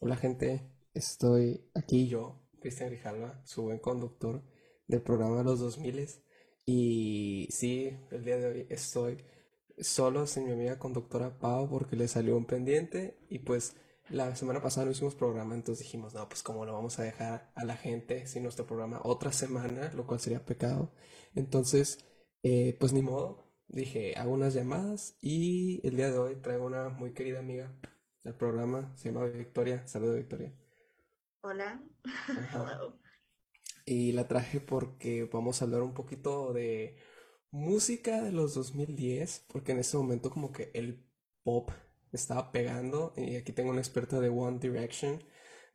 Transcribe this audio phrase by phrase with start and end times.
[0.00, 0.62] Hola gente,
[0.94, 4.44] estoy aquí yo, Cristian Grijalva, su buen conductor
[4.86, 6.08] del programa de los 2000
[6.66, 9.24] y sí, el día de hoy estoy
[9.76, 13.74] solo sin mi amiga conductora Pau porque le salió un pendiente y pues
[14.08, 17.50] la semana pasada no hicimos programa, entonces dijimos, no, pues cómo lo vamos a dejar
[17.56, 20.92] a la gente sin nuestro programa otra semana, lo cual sería pecado.
[21.34, 21.98] Entonces,
[22.44, 26.88] eh, pues ni modo, dije, hago unas llamadas y el día de hoy traigo una
[26.88, 27.76] muy querida amiga
[28.28, 29.86] del programa, se llama Victoria.
[29.86, 30.52] Saludos, Victoria.
[31.40, 31.82] Hola.
[32.52, 33.00] Hello.
[33.86, 36.98] Y la traje porque vamos a hablar un poquito de
[37.50, 41.08] música de los 2010, porque en ese momento como que el
[41.42, 41.70] pop
[42.12, 45.24] estaba pegando y aquí tengo una experta de One Direction.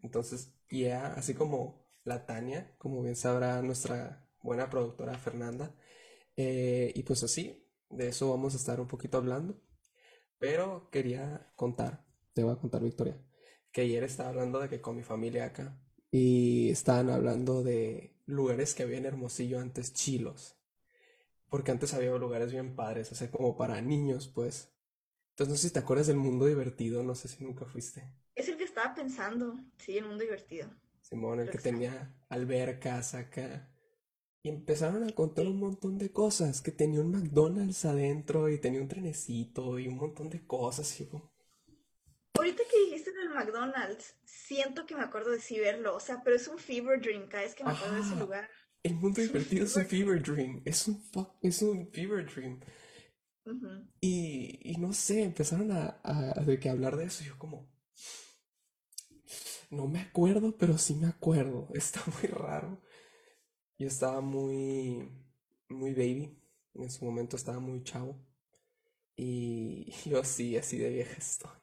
[0.04, 5.76] Entonces, ya, así como la Tania, como bien sabrá nuestra buena productora Fernanda.
[6.38, 9.60] Eh, y pues así, de eso vamos a estar un poquito hablando.
[10.38, 13.18] Pero quería contar, te voy a contar, Victoria,
[13.72, 15.80] que ayer estaba hablando de que con mi familia acá
[16.12, 20.58] y estaban hablando de lugares que había en Hermosillo antes chilos,
[21.50, 24.74] porque antes había lugares bien padres, o sea, como para niños, pues.
[25.32, 28.04] Entonces no sé si te acuerdas del mundo divertido, no sé si nunca fuiste.
[28.36, 29.60] Es el que estaba pensando.
[29.80, 30.70] Sí, el mundo divertido.
[31.02, 31.60] Simón, el que extraño.
[31.60, 33.70] tenía albercas acá.
[34.44, 35.60] Y empezaron a contar un Sí.
[35.60, 40.30] montón de cosas, que tenía un McDonald's adentro y tenía un trenecito y un montón
[40.30, 41.02] de cosas.
[41.02, 41.33] Y yo,
[42.44, 45.96] Ahorita que dijiste del McDonald's, siento que me acuerdo de sí verlo.
[45.96, 48.50] O sea, pero es un fever dream cada vez que me acuerdo de ese lugar.
[48.84, 50.62] el mundo Es divertido es un fever dream.
[50.66, 52.60] es un fuck, es un fever dream.
[54.02, 57.24] Y, y no sé, empezaron a, a, de que hablar de eso.
[57.24, 57.72] y yo como,
[59.70, 61.70] no me acuerdo, pero sí me acuerdo.
[61.74, 62.82] Está muy raro.
[63.78, 65.10] Yo estaba muy,
[65.70, 66.38] muy baby.
[66.76, 68.20] En su momento estaba muy chavo.
[69.16, 71.63] Y yo sí, así de vieja estoy.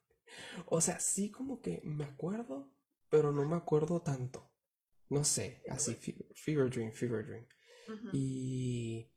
[0.66, 2.70] O sea, sí como que me acuerdo,
[3.08, 4.50] pero no me acuerdo tanto.
[5.08, 7.46] No sé, así, fe- Fever Dream, Fever Dream.
[8.12, 9.10] Y,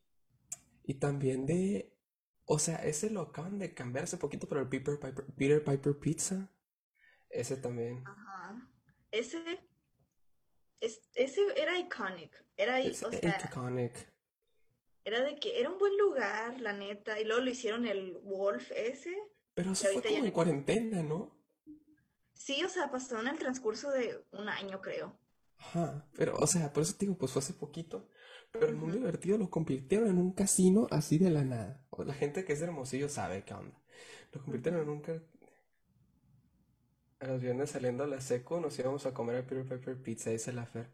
[0.84, 1.94] y también de,
[2.44, 5.98] o sea, ese lo acaban de cambiar hace poquito, pero el Peter Piper, Peter Piper
[5.98, 6.50] Pizza,
[7.30, 8.02] ese también.
[8.06, 8.68] Ajá.
[9.12, 9.38] Ese,
[10.80, 12.44] es, ese era iconic.
[12.56, 14.12] Era, i- Es o sea, iconic.
[15.04, 17.20] era de que era un buen lugar, la neta.
[17.20, 19.16] Y luego lo hicieron el Wolf ese.
[19.54, 21.32] Pero eso fue como en cuarentena, ¿no?
[22.34, 25.18] Sí, o sea, pasó en el transcurso de un año, creo.
[25.58, 28.08] Ajá, pero, o sea, por eso te digo, pues fue hace poquito.
[28.58, 31.84] Pero el mundo divertido lo convirtieron en un casino así de la nada.
[31.90, 33.76] O La gente que es de Hermosillo sabe qué onda.
[34.32, 35.00] Lo convirtieron en un...
[35.00, 35.22] ca-
[37.18, 40.30] A los viernes saliendo a la seco nos íbamos a comer a Peter Piper Pizza,
[40.30, 40.90] dice la Fer.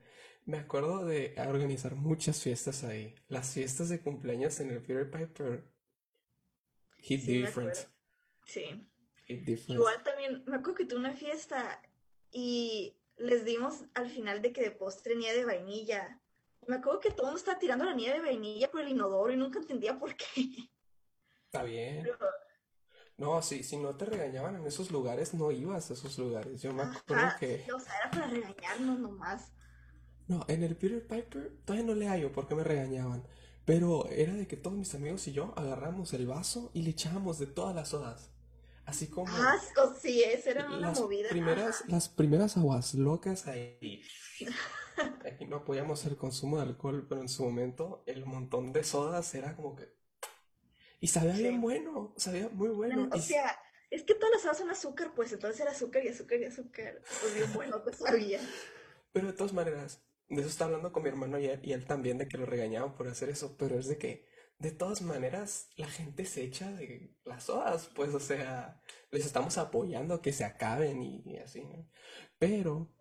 [0.47, 3.15] Me acuerdo de organizar muchas fiestas ahí.
[3.29, 5.65] Las fiestas de cumpleaños en el Peter Piper
[6.99, 7.77] hit Sí, me different.
[8.51, 8.87] Sí.
[9.69, 11.81] Igual también, me acuerdo que tuve una fiesta
[12.33, 16.21] y les dimos al final de que de postre nieve de vainilla.
[16.67, 19.33] Me acuerdo que todo el mundo estaba tirando la nieve de vainilla por el inodoro
[19.33, 20.27] y nunca entendía por qué.
[21.45, 22.03] Está bien.
[22.03, 22.19] Pero,
[23.19, 26.61] No, si, si no te regañaban en esos lugares, no ibas a esos lugares.
[26.63, 27.63] Yo me acuerdo ajá, que...
[27.65, 29.53] sí, o sea, era para regañarnos nomás.
[30.27, 33.25] No, en el Peter Piper todavía no le hallo porque me regañaban.
[33.65, 37.39] Pero era de que todos mis amigos y yo agarramos el vaso y le echábamos
[37.39, 38.33] de todas las sodas.
[38.85, 41.29] Así como s- o sí, esa era una las movida.
[41.29, 44.03] primeras, las primeras aguas locas ahí.
[45.25, 49.35] Aquí no apoyamos el consumo de alcohol, pero en su momento el montón de sodas
[49.35, 49.89] era como que...
[51.01, 53.09] Y sabía bien bueno, sabía muy No, bueno.
[53.13, 53.59] O Y, sea,
[53.91, 57.01] es que todas las cosas son azúcar, pues entonces era azúcar y azúcar y azúcar.
[57.21, 58.41] Pues bien bueno, pues sabía.
[59.13, 62.19] pero de todas maneras, de eso estaba hablando con mi hermano ayer y él también
[62.19, 64.27] de que lo regañaban por hacer eso, pero es de que
[64.61, 68.83] de todas maneras la gente se echa de las sodas, pues o sea,
[69.13, 71.89] les estamos apoyando a que se acaben y, y así, ¿no?
[72.39, 72.93] Pero,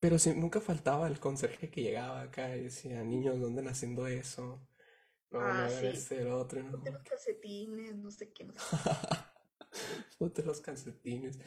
[0.00, 4.06] pero sí, nunca faltaba el conserje que llegaba acá y decía, niños, ¿dónde andan haciendo
[4.08, 4.68] eso?
[5.30, 6.08] No, no Ah, hagan sí.
[6.10, 6.92] y el otro, Ponte no.
[6.92, 8.80] los calcetines, no sé qué, no sé.
[10.18, 11.38] Ponte los calcetines.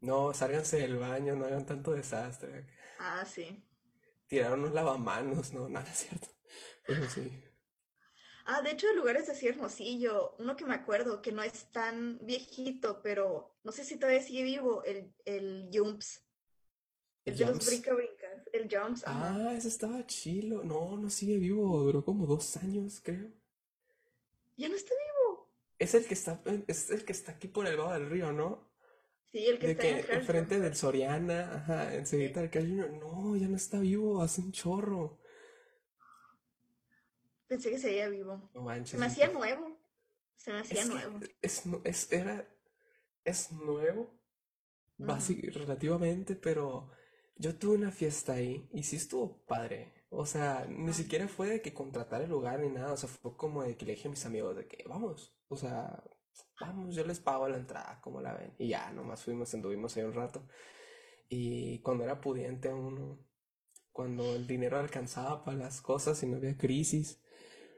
[0.00, 2.66] No, sálganse del baño, no hagan tanto desastre.
[2.98, 3.62] Ah, sí.
[4.28, 6.28] Tiraron unos lavamanos, no, nada es cierto.
[6.86, 7.32] Pero sí.
[8.46, 12.18] Ah, de hecho, de lugares así Hermosillo, uno que me acuerdo que no es tan
[12.22, 16.22] viejito, pero no sé si todavía sigue vivo, el, el Jumps,
[17.26, 17.66] ¿El el de los Jumps?
[17.66, 19.04] brinca brincas, el Jumps.
[19.06, 20.62] Ah, ese estaba chilo.
[20.64, 21.78] No, no sigue vivo.
[21.82, 23.30] Duró como dos años, creo.
[24.56, 25.48] Ya no está vivo.
[25.78, 28.68] Es el que está, es el que está aquí por el lado del río, ¿no?
[29.30, 30.74] Sí, el que De está en que el Carl enfrente del.
[30.76, 32.90] Soriana, ajá, enseguida del Carl Jr.
[32.92, 35.18] No, ya no está vivo, hace un chorro.
[37.48, 38.50] Pensé que seguía vivo.
[38.54, 39.78] No Se manches, me es hacía nuevo.
[40.36, 41.20] Se me hacía es nuevo.
[41.42, 42.48] es, es, era,
[43.24, 44.10] es nuevo,
[44.98, 46.90] basi- relativamente, pero
[47.36, 49.94] yo tuve una fiesta ahí y sí estuvo padre.
[50.10, 53.36] O sea, ni siquiera fue de que contratar el lugar ni nada, o sea, fue
[53.36, 56.02] como de que le dije a mis amigos de que vamos, o sea,
[56.60, 58.54] vamos, yo les pago la entrada, como la ven.
[58.58, 60.46] Y ya, nomás fuimos, anduvimos ahí un rato.
[61.28, 63.18] Y cuando era pudiente uno,
[63.92, 67.20] cuando el dinero alcanzaba para las cosas y no había crisis,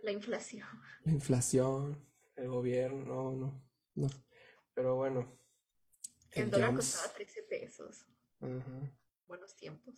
[0.09, 0.67] La inflación.
[1.05, 3.63] la inflación, el gobierno, no, no,
[3.95, 4.09] no.
[4.75, 5.39] Pero bueno,
[6.33, 8.07] El el dólar costaba 13 pesos.
[9.27, 9.95] Buenos tiempos.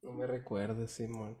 [0.00, 1.36] no me recuerdo, Simón.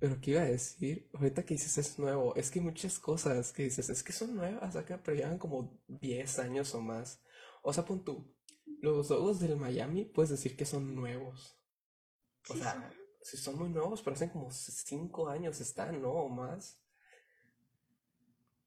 [0.00, 3.52] Pero qué iba a decir, ahorita que dices es nuevo, es que hay muchas cosas
[3.52, 7.22] que dices, es que son nuevas acá, pero llevan como 10 años o más.
[7.62, 8.34] O sea, pon tú,
[8.80, 11.60] los logos del Miami puedes decir que son nuevos.
[12.48, 12.80] O Sí, son.
[12.80, 12.90] sea,
[13.22, 16.12] si son muy nuevos, pero hacen como 5 años están, ¿no?
[16.12, 16.80] O más.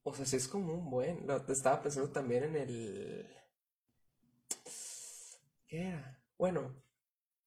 [0.03, 1.25] O sea, sí es como un buen.
[1.27, 3.27] Lo, estaba pensando también en el...
[5.68, 6.21] ¿Qué era?
[6.38, 6.75] Bueno,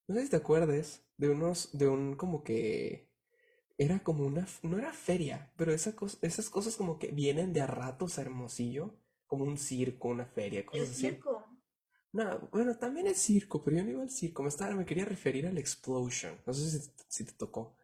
[0.08, 3.10] no sé si te acuerdes de unos, de un como que
[3.78, 7.62] era como una, no era feria, pero esa cos- esas cosas como que vienen de
[7.62, 8.96] a ratos a Hermosillo,
[9.26, 11.24] como un circo, una feria, El cosas así.
[11.24, 11.46] circo.
[12.12, 15.04] No, bueno, también es circo, pero yo no iba al circo, me estaba, me quería
[15.06, 17.76] referir al Explosion, no sé si, si te tocó.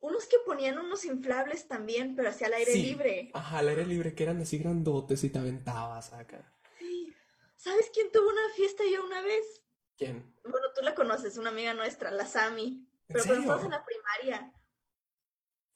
[0.00, 3.30] Unos que ponían unos inflables también, pero hacia el aire Sí, libre.
[3.34, 6.52] ajá, al aire libre que eran así grandotes y te aventabas acá.
[6.78, 7.12] Sí.
[7.56, 9.62] ¿Sabes quién tuvo una fiesta ya una vez?
[9.96, 10.34] ¿Quién?
[10.44, 12.86] Bueno, tú la conoces, una amiga nuestra, la Sami.
[13.08, 14.52] ¿En Pero cuando estábamos en la primaria.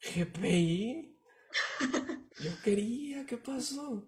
[0.01, 1.17] GPI,
[2.39, 4.07] yo quería, ¿qué pasó?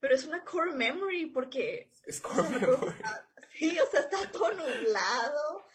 [0.00, 2.92] Pero es una core memory porque, Es o sea, core memory.
[3.58, 5.66] sí, o sea, estaba todo nublado,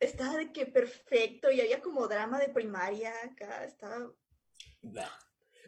[0.00, 4.12] estaba de que perfecto y había como drama de primaria acá, estaba,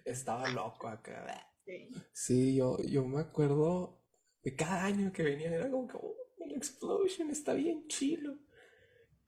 [0.05, 1.27] Estaba loco acá.
[1.65, 1.91] sí.
[2.12, 4.00] Sí, yo, yo me acuerdo
[4.43, 8.38] de cada año que venían, era como que, oh, el Explosion está bien chilo.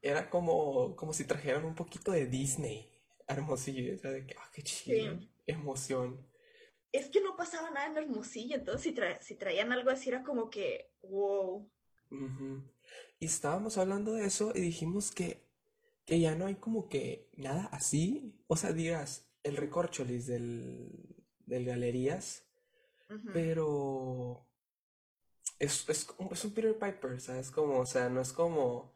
[0.03, 2.91] Era como, como si trajeran un poquito de Disney
[3.29, 5.31] Hermosillo, era de que, ah, qué chilo, Sí.
[5.47, 6.27] emoción.
[6.93, 10.23] Es que no pasaba nada en Hermosillo, entonces si, tra- si traían algo así era
[10.23, 11.69] como que, wow.
[13.21, 15.47] Y estábamos hablando de eso y dijimos que,
[16.06, 18.43] que ya no hay como que nada así.
[18.49, 21.17] O sea, digas, el recorcholis del,
[21.47, 22.44] del Galerías,
[23.33, 24.49] pero
[25.59, 27.50] es, es, como- es un Peter Piper, ¿sabes?
[27.50, 28.93] Como, o sea, no es como,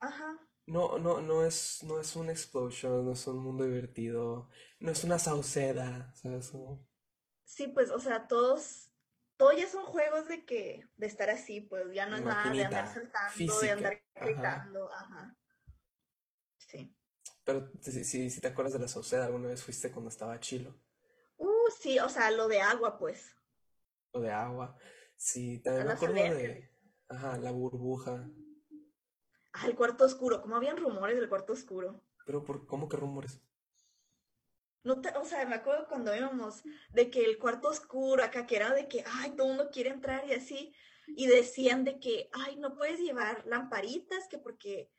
[0.00, 0.28] Ajá.
[0.66, 4.48] no, no, no es, no es un Explosion, no es un mundo divertido,
[4.80, 6.48] no es una Sauceda, ¿sabes?
[6.50, 6.86] Como
[7.44, 8.83] Sí, pues, o sea, todos,
[9.44, 12.64] todos ya son juegos de que, de estar así, pues ya no es nada de
[12.64, 14.24] andar saltando, de andar ajá.
[14.24, 15.36] gritando, ajá.
[16.56, 16.96] Sí.
[17.44, 20.80] Pero si, si, si te acuerdas de la Sauceda, alguna vez fuiste cuando estaba chilo.
[21.36, 23.36] Uh, sí, o sea, lo de agua, pues.
[24.12, 24.78] O de agua.
[25.14, 26.70] Sí, también me acuerdo de,
[27.10, 28.26] ajá, la burbuja.
[29.52, 32.02] Ah, el cuarto oscuro, como habían rumores del cuarto oscuro.
[32.24, 33.42] Pero por, ¿cómo que rumores?
[34.84, 38.56] No te, o sea, me acuerdo cuando íbamos de que el cuarto oscuro acá, que
[38.56, 40.74] era de que, ay, todo el mundo quiere entrar y así,
[41.08, 44.90] y decían de que, ay, no puedes llevar lamparitas, que porque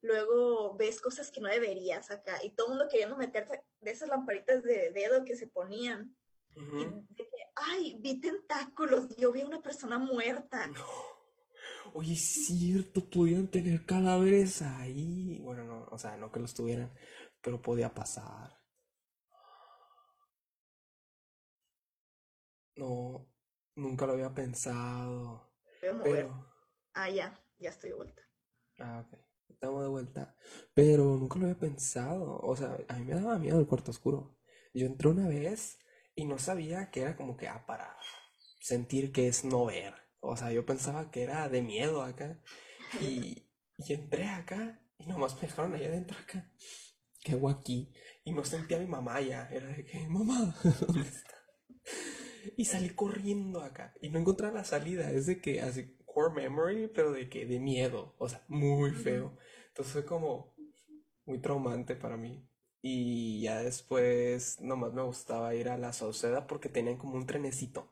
[0.00, 4.08] luego ves cosas que no deberías acá, y todo el mundo queriendo meterse de esas
[4.08, 6.16] lamparitas de dedo que se ponían,
[6.56, 10.68] y de que, ay, vi tentáculos, yo vi a una persona muerta.
[10.68, 10.86] No.
[11.92, 15.38] Oye, es cierto, podían tener cadáveres ahí.
[15.42, 16.92] Bueno, no, o sea, no que los tuvieran,
[17.40, 18.63] pero podía pasar.
[22.76, 23.28] No,
[23.76, 25.52] nunca lo había pensado.
[26.02, 26.52] Pero,
[26.94, 28.22] Ah, ya, ya estoy de vuelta.
[28.80, 30.36] ah, ok, estamos de vuelta.
[30.74, 32.38] Pero nunca lo había pensado.
[32.40, 34.36] O sea, a mí me daba miedo el cuarto oscuro.
[34.72, 35.78] Yo entré una vez
[36.14, 37.96] y no sabía que era como que, ah, para
[38.60, 39.94] sentir que es no ver.
[40.20, 42.40] O sea, yo pensaba que era de miedo acá.
[43.00, 46.50] Y, y entré acá y nomás me dejaron allá adentro acá.
[47.22, 47.92] ¿Qué hago aquí?
[48.24, 49.48] Y no sentía a mi mamá ya.
[49.50, 50.54] Era de que, mamá,
[50.86, 51.34] ¿dónde está?
[52.56, 53.94] Y salí corriendo acá.
[54.00, 55.10] Y no encontraba la salida.
[55.10, 58.14] Es de que, así, core memory, pero de que, de miedo.
[58.18, 59.36] O sea, muy feo.
[59.68, 60.54] Entonces fue como
[61.26, 62.48] muy traumante para mí.
[62.82, 67.90] Y ya después nomás me gustaba ir a la Sauceda porque tenían como un trenecito.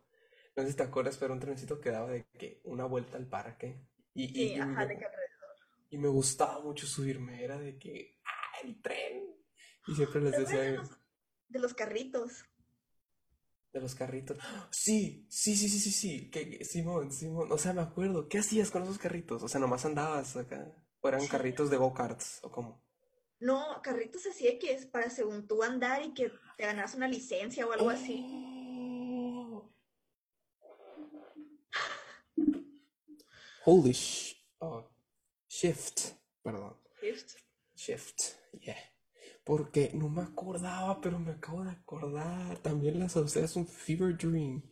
[0.54, 3.26] No sé si te acuerdas, pero un trenecito que daba de que una vuelta al
[3.26, 3.80] parque.
[4.14, 5.06] Y, y, Sí, y ajá, de me, que
[5.90, 7.42] y me gustaba mucho subirme.
[7.42, 9.24] Era de que, ¡ah, el tren!
[9.86, 10.90] Y siempre les ¿Te acuerdas de decía los,
[11.48, 12.44] de los carritos?
[13.72, 14.38] De los carritos.
[14.70, 16.30] Sí, sí, sí, sí, sí, sí.
[16.30, 17.50] Que, Simón, Simón.
[17.50, 18.28] O sea, me acuerdo.
[18.28, 19.42] ¿Qué hacías con esos carritos?
[19.42, 20.74] O sea, nomás andabas acá.
[21.00, 21.28] ¿O eran Sí.
[21.28, 22.40] carritos de go-karts?
[22.42, 22.84] ¿O cómo?
[23.40, 27.08] No, carritos así de que es para según tú andar y que te ganas una
[27.08, 28.24] licencia o algo así.
[28.24, 29.68] Oh.
[33.64, 34.88] Holy sh oh,
[35.48, 36.76] shift, perdón.
[37.00, 37.36] Shift.
[37.74, 38.20] Shift,
[38.60, 38.76] yeah.
[39.44, 42.58] Porque no me acordaba, pero me acabo de acordar.
[42.58, 44.62] También la sauceda es un fever dream.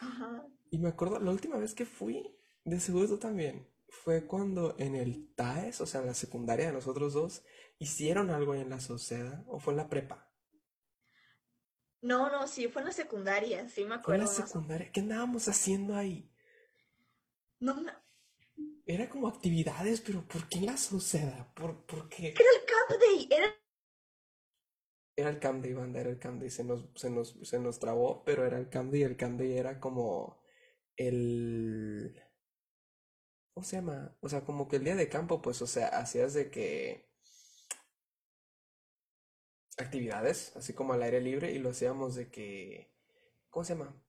[0.00, 0.46] Ajá.
[0.70, 4.94] Y me acuerdo, la última vez que fui, de seguro tú también, fue cuando en
[4.94, 7.44] el TAES, o sea, en la secundaria de nosotros dos,
[7.78, 10.30] hicieron algo ahí en la Sauceda, o fue en la prepa.
[12.00, 14.90] No, no, sí, fue en la secundaria, sí me Fue en acuerdo la secundaria.
[14.90, 16.32] ¿Qué andábamos haciendo ahí?
[17.60, 17.92] No, me-
[18.86, 21.52] Era como actividades, pero ¿por qué en la Sauceda?
[21.54, 22.28] ¿Por, por qué?
[22.28, 23.54] era el Camp Day, era
[25.16, 26.50] Era el Camp Day, banda, era el Camp Day.
[26.50, 29.02] Se nos, se nos, se nos trabó, pero era el Camp Day.
[29.02, 30.42] El Camp Day era como
[30.96, 32.22] el...
[33.54, 34.16] ¿Cómo se llama?
[34.20, 37.08] O sea, como que el día de campo, pues, o sea, hacías de que
[39.78, 42.92] actividades, así como al aire libre, y lo hacíamos de que...
[43.50, 44.02] ¿Cómo se llama?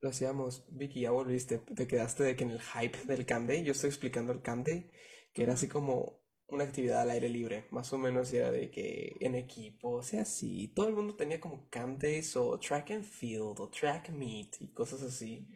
[0.00, 3.64] Lo hacíamos, Vicky, ya volviste, te quedaste de que en el hype del Camp Day,
[3.64, 7.92] yo estoy explicando el Camp que era así como una actividad al aire libre, más
[7.92, 11.68] o menos era de que en equipo, o sea, así, todo el mundo tenía como
[11.70, 15.48] Camp Days o Track and Field o Track Meet y cosas así,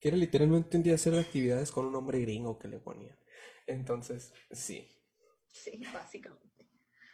[0.00, 3.16] que era literalmente un día hacer actividades con un nombre gringo que le ponían.
[3.66, 4.88] Entonces, sí.
[5.52, 6.66] Sí, básicamente.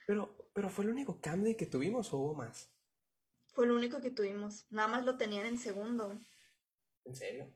[0.07, 2.71] Pero, pero fue el único Camp Day que tuvimos o hubo más?
[3.55, 4.67] Fue lo único que tuvimos.
[4.71, 6.19] Nada más lo tenían en segundo.
[7.05, 7.53] ¿En serio?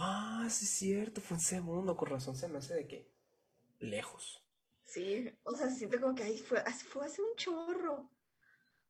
[0.00, 3.17] Ah, sí es cierto, fue en segundo, con razón se me hace de que
[3.78, 4.44] lejos.
[4.84, 8.10] Sí, o sea, se siente como que ahí fue, fue hace un chorro.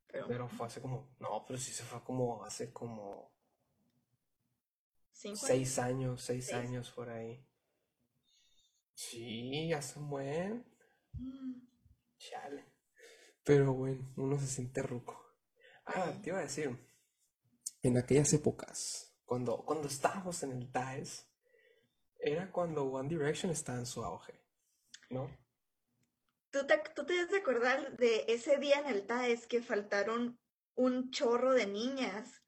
[0.06, 3.32] Pero Pero fue hace como, no, pero sí se fue como hace como
[5.12, 6.52] cinco seis años, seis Seis.
[6.52, 7.44] años por ahí.
[8.94, 10.64] Sí, hace un buen,
[11.18, 11.68] Mm,
[12.18, 12.64] chale.
[13.44, 15.20] Pero bueno, uno se siente ruco.
[15.86, 16.20] Ah, Ay.
[16.22, 16.78] te iba a decir,
[17.82, 21.26] en aquellas épocas, cuando, cuando estábamos en el TAES,
[22.18, 24.37] era cuando One Direction estaba en su auge,
[25.10, 25.28] ¿no?
[26.50, 30.38] ¿Tú te, tú te debes acordar de ese día en el TAES que faltaron
[30.74, 32.42] un chorro de niñas?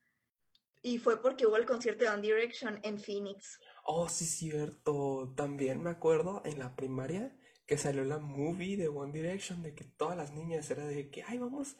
[0.82, 3.58] Y fue porque hubo el concierto de One Direction en Phoenix.
[3.84, 5.34] Oh, sí, cierto.
[5.36, 7.36] También me acuerdo en la primaria
[7.66, 11.22] que salió la movie de One Direction, de que todas las niñas era de que,
[11.22, 11.76] ay, vamos,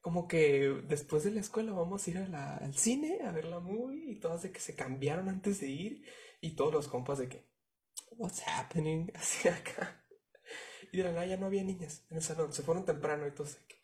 [0.00, 3.46] como que después de la escuela vamos a ir a la- al cine a ver
[3.46, 6.04] la movie y todas de que se cambiaron antes de ir
[6.40, 7.50] y todos los compas de que,
[8.12, 9.10] what's happening?
[9.16, 10.03] Así acá.
[10.94, 13.32] Y de la nada ya no había niñas en el salón, se fueron temprano y
[13.32, 13.82] todos de que,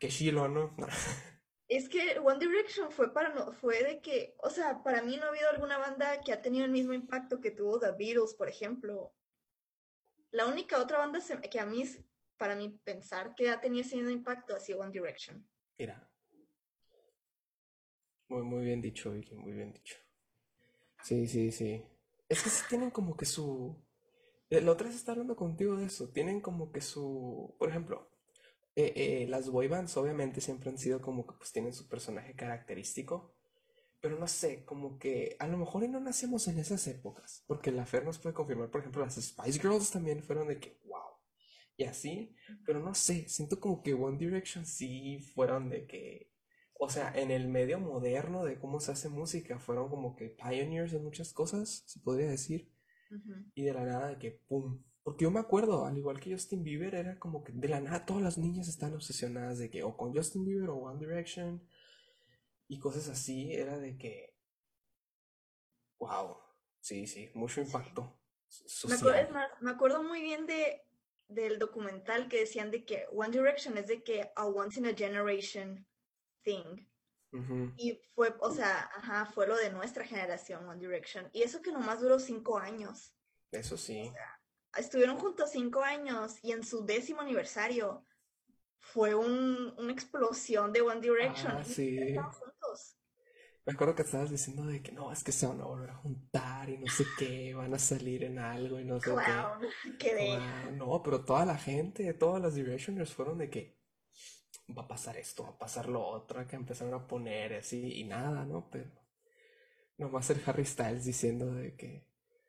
[0.00, 0.74] que chilo, ¿no?
[1.68, 5.26] Es que One Direction fue para no, fue de que, o sea, para mí no
[5.26, 8.48] ha habido alguna banda que ha tenido el mismo impacto que tuvo The Beatles, por
[8.48, 9.14] ejemplo.
[10.32, 11.84] La única otra banda que a mí,
[12.36, 15.48] para mí pensar que ha tenido ese mismo impacto ha sido One Direction.
[15.78, 16.10] Mira.
[18.26, 19.94] Muy, muy bien dicho, Vicky, muy bien dicho.
[21.04, 21.84] Sí, sí, sí.
[22.28, 23.80] Es que sí tienen como que su...
[24.50, 26.10] eh, La otra vez hablando contigo de eso.
[26.10, 27.54] Tienen como que su...
[27.58, 28.10] Por ejemplo,
[28.76, 32.34] eh, eh, las boy bands obviamente siempre han sido como que pues tienen su personaje
[32.34, 33.34] característico.
[34.00, 37.44] Pero no sé, como que a lo mejor no nacimos en esas épocas.
[37.46, 40.80] Porque la Fer nos puede confirmar, por ejemplo, las Spice Girls también fueron de que,
[40.86, 41.00] wow.
[41.76, 42.34] Y así.
[42.66, 46.30] Pero no sé, siento como que One Direction sí fueron de que,
[46.78, 50.92] o sea, en el medio moderno de cómo se hace música, fueron como que pioneers
[50.94, 52.70] en muchas cosas, se podría decir,
[53.54, 54.82] Y de la nada de que, ¡pum!
[55.02, 58.04] Porque yo me acuerdo, al igual que Justin Bieber, era como que de la nada
[58.04, 61.66] todas las niñas están obsesionadas de que o con Justin Bieber o One Direction
[62.68, 64.36] y cosas así, era de que,
[65.98, 66.36] wow,
[66.80, 68.02] sí, sí, mucho impacto
[68.86, 69.32] Me acuerdo, es social.
[69.32, 70.82] más, me acuerdo muy bien de,
[71.28, 74.94] del documental que decían de que One Direction es de que a once in a
[74.94, 75.86] generation
[76.42, 76.86] thing.
[77.76, 81.28] Y fue, o sea, ajá, fue lo de nuestra generación, One Direction.
[81.32, 83.14] Y eso que nomás duró cinco años.
[83.52, 84.12] Eso sí.
[84.76, 88.04] Estuvieron juntos cinco años y en su décimo aniversario
[88.78, 91.52] fue un- una explosión de One Direction.
[91.56, 91.98] Ah, sí.
[91.98, 92.96] estaban juntos.
[93.66, 95.94] Me acuerdo que estabas diciendo de que no, es que se van a volver a
[95.96, 99.10] juntar y no sé qué, van a salir en algo y no sé qué.
[99.12, 103.79] Wow, no, pero toda la gente, todas las Directioners fueron de que
[104.76, 108.04] va a pasar esto, va a pasar lo otro, que empezaron a poner así y
[108.04, 108.68] nada, ¿no?
[108.70, 108.90] Pero
[109.98, 112.06] nomás el Harry Styles diciendo de que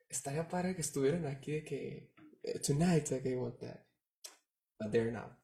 [0.08, 2.12] estaría padre que estuvieran aquí de que
[2.42, 3.86] eh, tonight, they want that,
[4.78, 5.38] but they're not.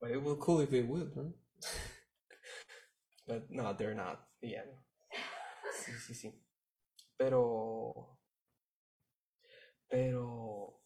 [0.00, 1.32] But it would cool if they would, ¿no?
[3.26, 4.28] But no, they're not.
[4.42, 4.64] Yeah.
[5.72, 6.44] Sí, sí, sí.
[7.16, 8.18] Pero,
[9.88, 10.82] pero,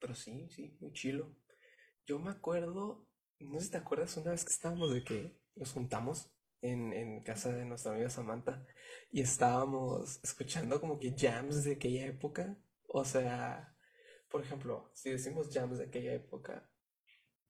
[0.00, 1.36] pero sí, sí, muy chilo.
[2.06, 3.06] Yo me acuerdo,
[3.40, 6.30] no sé si te acuerdas una vez que estábamos de que nos juntamos
[6.62, 8.66] en, en casa de nuestra amiga Samantha
[9.10, 12.58] y estábamos escuchando como que jams de aquella época.
[12.88, 13.76] O sea,
[14.30, 16.70] por ejemplo, si decimos jams de aquella época,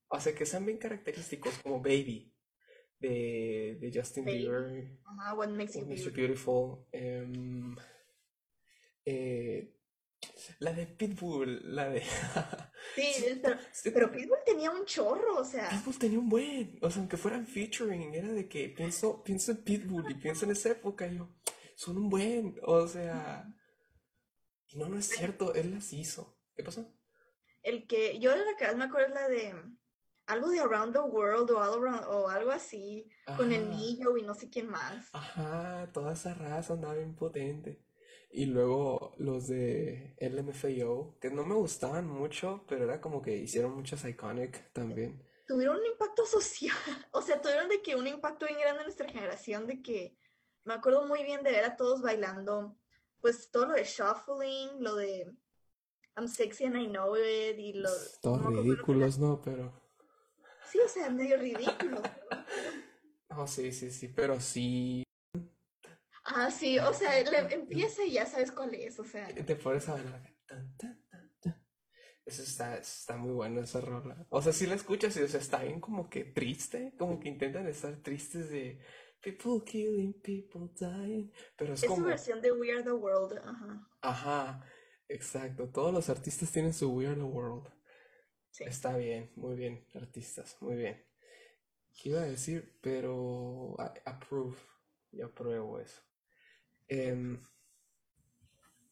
[0.09, 2.35] o sea, que sean bien característicos como Baby
[2.99, 4.39] de, de Justin Baby.
[4.39, 4.99] Bieber,
[5.37, 6.15] What Makes You What Makes You Beautiful.
[6.15, 7.77] Beautiful, em,
[9.05, 9.75] eh,
[10.59, 12.03] la de Pitbull, la de...
[12.95, 13.41] Sí,
[13.93, 17.47] pero, Pitbull tenía un chorro, o sea, Pitbull tenía un buen, o sea, aunque fueran
[17.47, 21.29] featuring, era de que pienso, pienso en Pitbull y pienso en esa época, y yo,
[21.77, 23.47] son un buen, o sea,
[24.69, 26.39] y no, no es cierto, él las hizo.
[26.57, 26.93] ¿Qué pasó?
[27.63, 29.55] el que yo de la que más me acuerdo es la de
[30.27, 34.23] algo de Around the World o, All Around- o algo así, con el Nillo y
[34.23, 35.09] no sé quién más.
[35.13, 37.85] ajá, toda esa raza andaba bien potente.
[38.33, 43.75] Y luego los de LMFAO, que no me gustaban mucho, pero era como que hicieron
[43.75, 45.27] muchas iconic también.
[45.47, 46.77] Tuvieron un impacto social,
[47.13, 50.17] o sea, tuvieron de que un impacto bien grande en nuestra generación, de que
[50.65, 52.77] me acuerdo muy bien de ver a todos bailando,
[53.21, 55.27] pues todo lo de shuffling, lo de
[56.17, 57.89] I'm sexy and I know it, y lo,
[58.23, 58.63] Todos era.
[58.63, 59.41] ridículos, ¿no?
[59.43, 59.73] Pero...
[60.71, 62.01] Sí, o sea, medio ridículo.
[63.33, 65.05] Oh, sí, sí, sí, pero sí.
[66.35, 69.27] Ah, sí, o sea, le- empieza y ya sabes cuál es, o sea.
[69.29, 70.23] Te pones a bailar.
[72.25, 74.27] Eso está, está muy bueno esa rola.
[74.31, 77.29] O sea, si la escuchas y o sea, está bien como que triste, como que
[77.29, 78.79] intentan estar tristes de
[79.21, 83.39] people killing, people dying, pero es Es su como, versión de We Are the World,
[83.39, 84.65] ajá, ajá,
[85.09, 87.69] exacto, todos los artistas tienen su We Are the World.
[88.51, 88.65] sí.
[88.65, 91.05] Está bien, muy bien, artistas, muy bien.
[91.95, 92.79] ¿Qué iba a decir?
[92.81, 94.57] Pero I approve,
[95.13, 96.01] yo apruebo eso.
[96.91, 97.39] Em,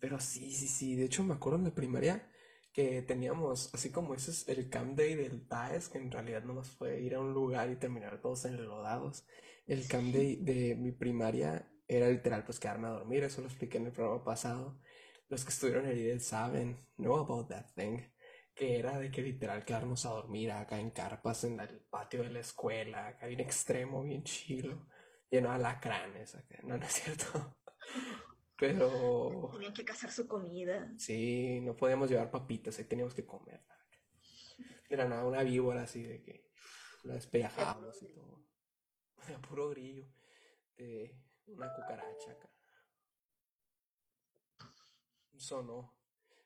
[0.00, 2.30] pero sí, sí, sí, de hecho me acuerdo en la primaria
[2.72, 6.70] que teníamos, así como ese es el camp day del TAES, que en realidad nomás
[6.70, 9.26] fue ir a un lugar y terminar todos enlodados.
[9.66, 13.78] El camp day de mi primaria era literal pues quedarme a dormir, eso lo expliqué
[13.78, 14.80] en el programa pasado.
[15.28, 17.98] Los que estuvieron IDEL saben, know about that thing,
[18.54, 22.30] que era de que literal quedarnos a dormir acá en carpas en el patio de
[22.30, 24.86] la escuela, acá bien extremo, bien chilo,
[25.30, 27.57] lleno de alacranes acá, no, no es cierto.
[28.56, 30.92] Pero Tenían que cazar su comida.
[30.96, 33.62] sí, no podíamos llevar papitas, ahí teníamos que comer.
[34.88, 36.50] Era nada, una víbora así de que
[37.04, 38.44] la despellajamos y todo.
[39.28, 40.06] Era puro grillo
[41.48, 42.50] una cucaracha acá.
[45.36, 45.94] Sonó,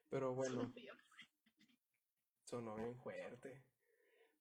[0.09, 0.73] pero bueno,
[2.45, 3.64] sonó bien fuerte.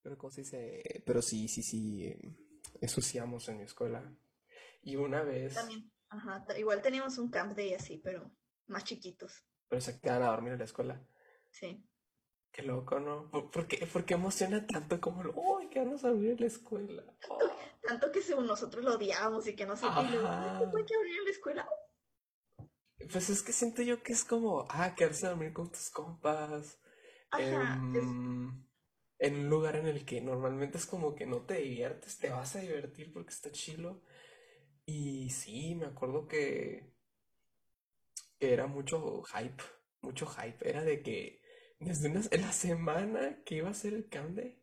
[0.02, 2.36] Pero como se dice, pero sí, sí, sí, eh,
[2.80, 4.14] ensuciamos en mi escuela.
[4.82, 8.30] Y una vez, También, ajá, igual teníamos un camp day así, pero
[8.68, 11.04] más chiquitos, pero se quedan a dormir en la escuela.
[11.50, 11.84] sí.
[12.52, 13.30] Qué loco, ¿no?
[13.30, 17.02] ¿Por, por qué, por qué emociona tanto como, ¡Uy, quedarnos a dormir en la escuela!
[17.28, 17.38] Oh.
[17.82, 20.58] Tanto que según nosotros lo odiábamos y que no sé qué, y luego, "Ay, Ajá.
[20.58, 21.68] ¿te pueden que abrir la escuela?
[23.10, 26.78] Pues es que siento yo que es como, ah, quedarse a dormir con tus compas,
[27.30, 28.64] Ajá, es, em,
[29.18, 32.56] en un lugar en el que normalmente es como que no te diviertes, te vas
[32.56, 34.02] a divertir porque está chilo.
[34.86, 36.92] Y sí, me acuerdo que,
[38.38, 39.62] que era mucho hype,
[40.02, 40.68] mucho hype.
[40.68, 41.40] Era de que
[41.78, 44.62] desde una, en la semana que iba a ser el Day,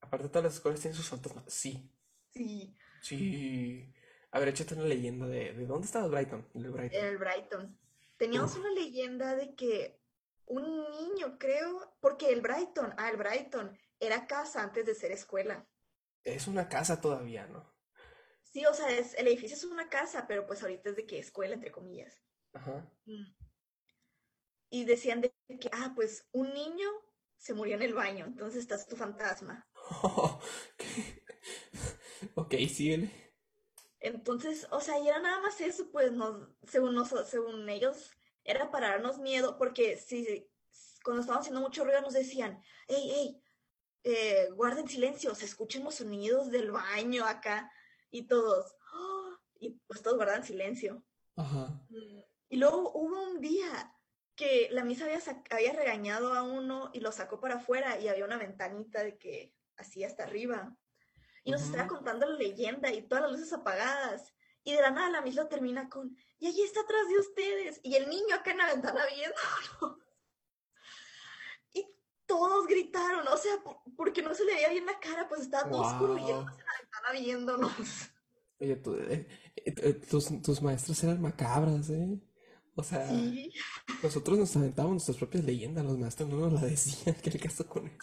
[0.00, 1.44] aparte todas las escuelas tienen sus fantasmas.
[1.48, 1.90] Sí,
[2.30, 3.92] sí, sí.
[4.32, 6.48] A ver, échate una leyenda de, ¿de dónde estabas, Brighton?
[6.54, 7.00] El Brighton.
[7.00, 7.78] en el Brighton.
[8.16, 10.00] Teníamos Uf, una leyenda de que
[10.46, 15.66] un niño, creo, porque el Brighton, ah, el Brighton era casa antes de ser escuela.
[16.24, 17.73] es una casa todavía, ¿no?
[18.54, 21.18] Sí, o sea, es, el edificio es una casa, pero pues ahorita es de que
[21.18, 22.22] escuela, entre comillas.
[22.52, 22.88] Ajá.
[23.04, 23.24] Mm.
[24.70, 26.88] Y decían de que, ah, pues un niño
[27.36, 29.68] se murió en el baño, entonces estás tu fantasma.
[30.78, 30.86] ¿Qué?
[32.36, 33.10] Ok, síguele.
[33.98, 38.12] Entonces, o sea, y era nada más eso, pues, nos, según, nos, según ellos,
[38.44, 40.48] era para darnos miedo, porque si
[41.02, 43.42] cuando estaban haciendo mucho ruido nos decían, hey, hey,
[44.04, 47.70] eh, guarden silencio, se escuchan los sonidos del baño acá,
[48.18, 51.04] y todos, "Ah", y pues todos guardan silencio.
[51.36, 51.66] Ajá.
[51.88, 53.92] Mm, Y luego hubo un día
[54.36, 58.24] que la misa había, había regañado a uno y lo sacó para afuera y había
[58.24, 60.76] una ventanita de que así hasta arriba.
[61.42, 64.32] Y nos estaba contando la leyenda y todas las luces apagadas.
[64.62, 67.80] Y de la nada la misa termina con, y allí está atrás de ustedes.
[67.82, 69.36] Y el niño acá en la ventana viendo.
[71.72, 71.86] Y
[72.26, 75.68] todos gritaron, o sea, por- porque no se le veía bien la cara, pues estaba
[75.68, 76.36] todo oscuro y él
[77.12, 77.72] viéndonos.
[78.60, 79.26] Oye, tú, eh,
[79.56, 82.18] eh, eh, tus, tus maestros eran macabras, ¿eh?
[82.76, 83.52] O sea, Sí.
[84.02, 87.16] nosotros nos aventábamos nuestras propias leyendas, los maestros no nos la decían.
[87.22, 87.98] ¿Qué le caso con eso?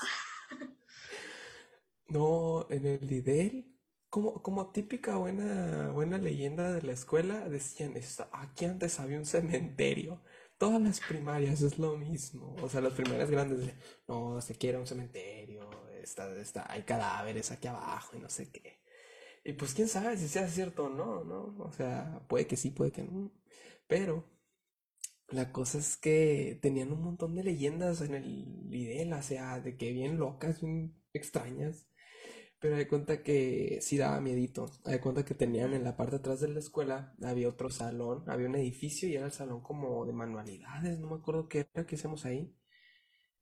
[2.08, 3.66] No, en el Lidl
[4.10, 9.26] como, como típica buena, buena leyenda de la escuela, decían, "Esta- aquí antes había un
[9.26, 10.22] cementerio.
[10.58, 12.56] Todas las primarias es lo mismo.
[12.62, 13.74] O sea, las primarias grandes, de,
[14.08, 15.70] no, se quiere un cementerio,
[16.04, 18.80] está, está, hay cadáveres aquí abajo y no sé qué.
[19.44, 21.56] Y pues quién sabe si sea cierto o no, ¿no?
[21.64, 23.32] O sea, puede que sí, puede que no.
[23.88, 24.26] Pero
[25.30, 29.78] la cosa es que tenían un montón de leyendas en el video, o sea, de
[29.78, 31.88] que bien locas, bien extrañas.
[32.60, 34.68] Pero de cuenta que sí daba miedito.
[34.86, 38.24] De cuenta que tenían en la parte de atrás de la escuela, había otro salón,
[38.30, 41.86] había un edificio y era el salón como de manualidades, no me acuerdo qué era
[41.88, 42.56] que hacíamos ahí.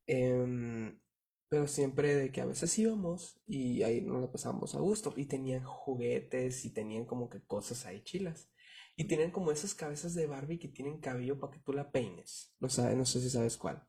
[0.08, 1.00] Em,
[1.50, 5.14] pero siempre de que a veces íbamos y ahí nos la pasábamos a gusto.
[5.18, 8.50] Y tenían juguetes y tenían como que cosas ahí chilas.
[8.96, 12.54] Y tienen como esas cabezas de Barbie que tienen cabello para que tú la peines.
[12.60, 13.88] No sabes, no sé si sabes cuál.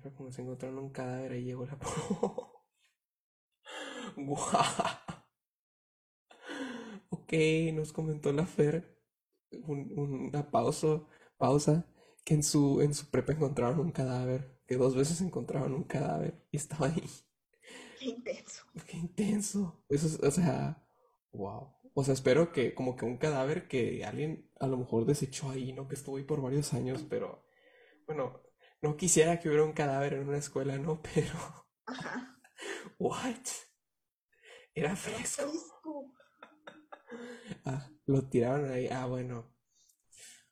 [0.00, 1.76] Fue como se encontraron un cadáver y llegó la...
[7.10, 7.32] Ok,
[7.74, 8.96] nos comentó la Fer
[9.66, 9.92] un-
[10.28, 11.02] una pausa,
[11.38, 11.86] pausa,
[12.24, 16.46] que en su, en su prepa encontraron un cadáver, que dos veces encontraron un cadáver
[16.50, 17.02] y estaba ahí.
[17.98, 18.64] Qué intenso.
[18.86, 19.84] Qué intenso.
[19.88, 20.82] Eso es, o sea,
[21.32, 21.72] wow.
[21.94, 25.72] O sea, espero que como que un cadáver que alguien a lo mejor desechó ahí,
[25.72, 25.88] ¿no?
[25.88, 27.44] Que estuvo ahí por varios años, pero
[28.06, 28.40] bueno,
[28.82, 31.02] no quisiera que hubiera un cadáver en una escuela, ¿no?
[31.14, 31.34] Pero,
[31.86, 32.38] Ajá.
[32.98, 33.46] what?
[34.74, 35.42] Era Era fresco.
[35.50, 36.12] fresco.
[37.64, 38.88] Ah, lo tiraron ahí.
[38.90, 39.54] Ah, bueno.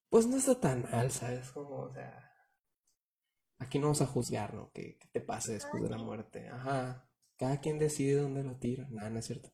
[0.09, 1.51] Pues no está tan mal, ¿sabes?
[1.51, 2.33] Como, o sea,
[3.59, 4.71] aquí no vamos a juzgar, ¿no?
[4.73, 6.49] ¿Qué, qué te pase después de la muerte?
[6.49, 7.09] Ajá.
[7.37, 8.89] Cada quien decide dónde lo tira.
[8.91, 9.53] Nada, no es cierto.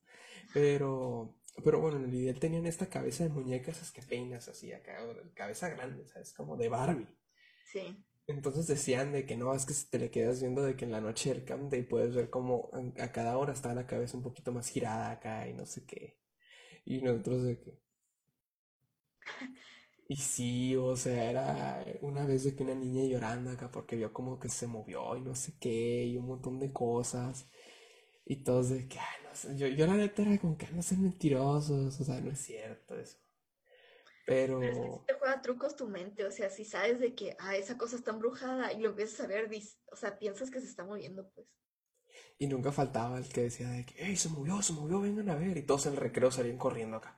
[0.53, 4.73] Pero, pero bueno, en el video tenían esta cabeza de muñecas esas que peinas así
[4.73, 4.99] acá,
[5.35, 6.33] cabeza grande, ¿sabes?
[6.33, 7.09] Como de Barbie.
[7.73, 8.05] Sí.
[8.27, 10.93] Entonces decían de que no, es que si te le quedas viendo de que en
[10.93, 14.23] la noche del camp day puedes ver como a cada hora está la cabeza un
[14.23, 16.19] poquito más girada acá y no sé qué.
[16.87, 17.81] Y nosotros de que...
[20.09, 24.13] Y sí, o sea, era una vez de que una niña llorando acá porque vio
[24.13, 27.47] como que se movió y no sé qué, y un montón de cosas.
[28.27, 30.71] Y todos de que, ay, no sé, yo, yo la neta era como que "Ah,
[30.75, 33.19] no sean mentirosos, o sea, no es cierto eso.
[34.59, 37.37] Pero es que Pero, te juega trucos tu mente, o sea, si sabes de que,
[37.41, 40.61] ah, esa cosa está embrujada y lo empiezas a ver, dis- o sea, piensas que
[40.61, 41.47] se está moviendo, pues.
[42.39, 45.35] y nunca faltaba el que decía de que, hey, se movió, se movió, vengan a
[45.37, 45.57] ver.
[45.57, 47.17] Y todos en el recreo salían corriendo acá.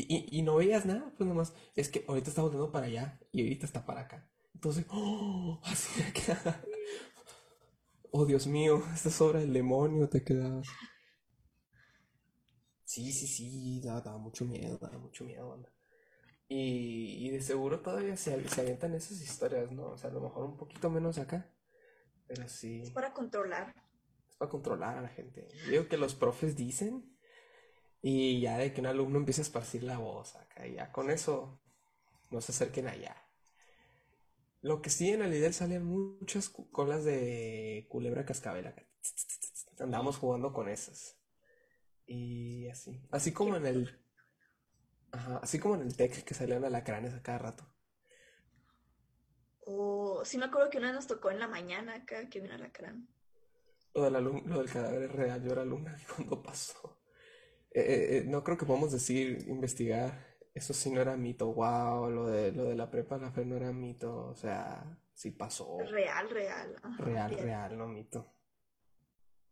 [0.00, 3.42] Y, y, no veías nada, pues nomás, es que ahorita está volviendo para allá y
[3.42, 4.30] ahorita está para acá.
[4.54, 6.22] Entonces, oh, así de que,
[8.12, 10.68] oh Dios mío, esta es obra del demonio, te quedabas.
[12.84, 15.70] Sí, sí, sí, daba, daba mucho miedo, daba mucho miedo, anda.
[16.48, 19.90] Y, y de seguro todavía se, se avientan esas historias, ¿no?
[19.90, 21.52] O sea, a lo mejor un poquito menos acá,
[22.26, 22.48] pero
[22.80, 23.74] Es sí, para controlar.
[24.30, 25.48] es para controlar a la gente.
[25.68, 27.17] Digo que los profes dicen
[28.00, 31.10] y ya de que un alumno empieza a esparcir la voz acá, y ya con
[31.10, 31.60] eso
[32.30, 33.16] no se acerquen allá.
[34.60, 38.84] Lo que sí en el líder salen muchas colas de culebra cascabel acá.
[39.78, 41.16] Andamos jugando con esas.
[42.06, 43.00] Y así.
[43.10, 44.04] Así como en el.
[45.12, 47.64] Ajá, así como en el tech que salían alacranes a cada rato.
[49.60, 52.54] O sí me acuerdo que una vez nos tocó en la mañana acá, que vino
[52.54, 53.08] alacrán.
[53.94, 56.98] Lo del, lo del cadáver real, yo era alumna cuando pasó.
[57.78, 60.26] Eh, eh, eh, no creo que podamos decir, investigar.
[60.52, 61.52] Eso sí no era mito.
[61.52, 64.26] Wow, lo de, lo de la prepa la fe no era mito.
[64.28, 65.78] O sea, sí pasó.
[65.88, 66.74] Real, real.
[66.82, 67.42] Ajá, Real, real.
[67.44, 68.34] real, no mito.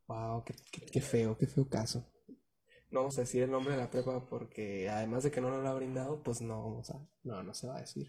[0.09, 2.05] Wow, qué, qué, qué feo, qué feo caso.
[2.91, 5.62] No vamos a decir el nombre de la prepa porque además de que no nos
[5.62, 8.09] lo ha brindado, pues no vamos a, no, no se va a decir.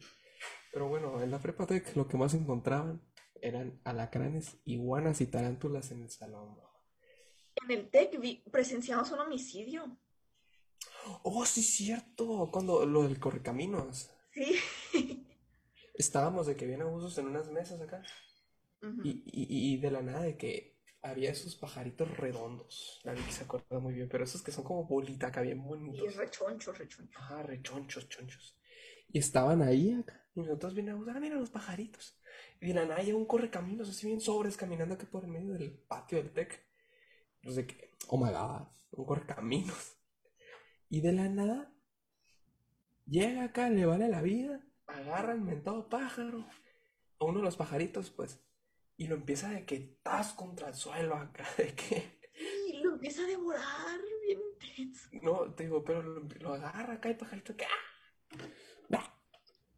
[0.71, 3.01] Pero bueno, en la prepa tech lo que más encontraban
[3.41, 6.57] eran alacranes, iguanas y tarántulas en el salón.
[7.63, 9.97] En el TEC presenciamos un homicidio.
[11.23, 12.49] Oh, sí, cierto.
[12.51, 14.11] Cuando lo del correcaminos.
[14.33, 14.59] Sí.
[15.95, 18.01] Estábamos de que bien abusos en unas mesas acá.
[19.01, 23.01] Y, y, y de la nada de que había esos pajaritos redondos.
[23.03, 26.07] La Vicky se acuerda muy bien, pero esos que son como bolita acá, bien Y
[26.07, 26.15] bonitos.
[26.15, 27.19] rechoncho, rechoncho.
[27.19, 28.55] Ajá, rechonchos, chonchos.
[29.11, 30.25] Y estaban ahí acá.
[30.35, 31.15] Y nosotros bien abusos.
[31.15, 32.15] Ah, mira los pajaritos.
[32.61, 35.53] Y de la nada llega un correcaminos así bien sobres caminando aquí por el medio
[35.53, 36.61] del patio del tec.
[37.43, 37.91] No sé qué.
[38.09, 38.67] Oh my god.
[38.93, 39.96] Un correcaminos.
[40.89, 41.73] Y de la nada
[43.05, 44.61] llega acá, le vale la vida.
[44.87, 46.47] Agarra el mentado pájaro.
[47.19, 48.39] A uno de los pajaritos, pues.
[48.95, 51.45] Y lo empieza de que tas contra el suelo acá.
[51.57, 52.19] De que.
[52.67, 55.09] Y lo empieza a devorar, bien intenso.
[55.21, 57.69] No, te digo, pero lo, lo agarra acá el pajarito que ¡ah!
[58.93, 59.13] ¡Ah!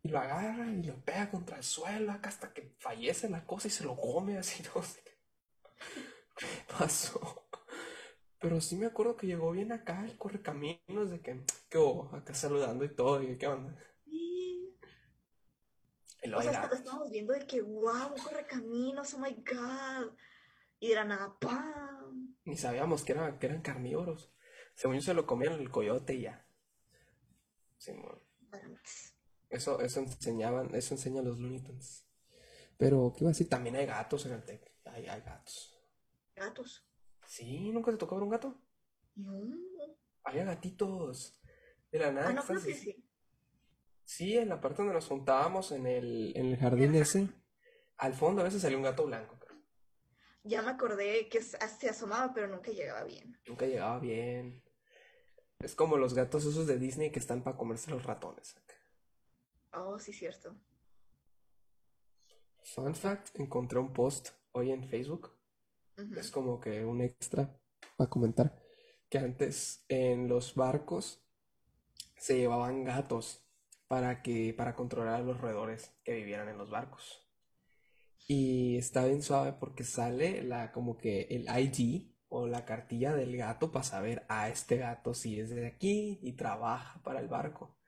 [0.03, 3.67] Y lo agarra y lo pega contra el suelo acá hasta que fallece la cosa
[3.67, 5.01] y se lo come así, no sé
[6.35, 6.45] qué
[6.77, 7.48] pasó.
[8.39, 12.15] Pero sí me acuerdo que llegó bien acá el correcaminos de que, que hubo?
[12.15, 13.75] acá saludando y todo, y qué onda.
[14.05, 14.77] Sí.
[16.23, 20.13] Y O sea, estábamos viendo de que, wow, un correcaminos, oh my god.
[20.79, 22.35] Y de la nada, ¡pam!
[22.45, 24.33] Ni sabíamos que, era, que eran carnívoros.
[24.73, 26.45] Según yo se lo comían el coyote y ya.
[28.39, 29.13] Barams.
[29.49, 32.05] Eso, eso enseñaban, eso enseñan los Looney Tunes.
[32.77, 33.49] Pero, ¿qué iba a decir?
[33.49, 34.71] También hay gatos en el TEC.
[34.85, 35.77] Hay, hay gatos.
[36.35, 36.88] Gatos.
[37.29, 38.55] Sí, ¿nunca te tocó ver un gato?
[39.15, 39.39] No.
[40.23, 41.39] Había gatitos.
[41.91, 43.05] De la nada Ah, no, creo que sí.
[44.03, 47.29] Sí, en la parte donde nos juntábamos en el, en el jardín ese,
[47.97, 49.37] al fondo a veces salía un gato blanco.
[50.43, 53.37] Ya me acordé que s- se asomaba, pero nunca llegaba bien.
[53.45, 54.63] Nunca llegaba bien.
[55.59, 58.55] Es como los gatos esos de Disney que están para comerse los ratones.
[59.73, 60.55] Oh, sí, cierto.
[62.63, 65.37] Fun fact, encontré un post hoy en Facebook.
[66.17, 67.59] Es como que un extra
[67.97, 68.57] para comentar
[69.09, 71.21] que antes en los barcos
[72.15, 73.43] se llevaban gatos
[73.87, 77.25] para que para controlar a los roedores que vivieran en los barcos.
[78.27, 83.35] Y está bien suave porque sale la como que el ID o la cartilla del
[83.35, 87.78] gato para saber a este gato si es de aquí y trabaja para el barco.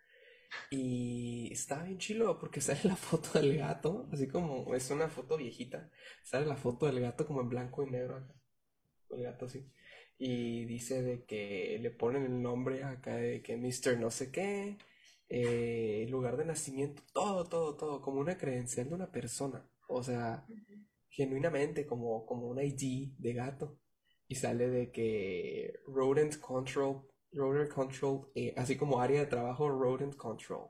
[0.70, 5.38] Y está bien chilo porque sale la foto del gato, así como es una foto
[5.38, 5.90] viejita,
[6.24, 8.34] sale la foto del gato como en blanco y negro acá,
[9.12, 9.70] el gato así.
[10.18, 13.98] Y dice de que le ponen el nombre acá de que Mr.
[14.00, 14.78] no sé qué,
[15.30, 19.66] eh, lugar de nacimiento, todo, todo, todo, como una credencial de una persona.
[19.88, 20.46] O sea,
[21.10, 23.80] genuinamente como, como un ID de gato.
[24.28, 27.02] Y sale de que Rodent Control,
[27.34, 30.70] Rodent Control, eh, así como área de trabajo Rodent Control.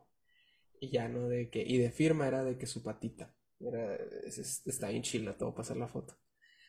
[0.80, 3.34] Y ya no de que, y de firma era de que su patita.
[3.60, 6.17] Era, es- es- está bien chila, te voy a pasar la foto.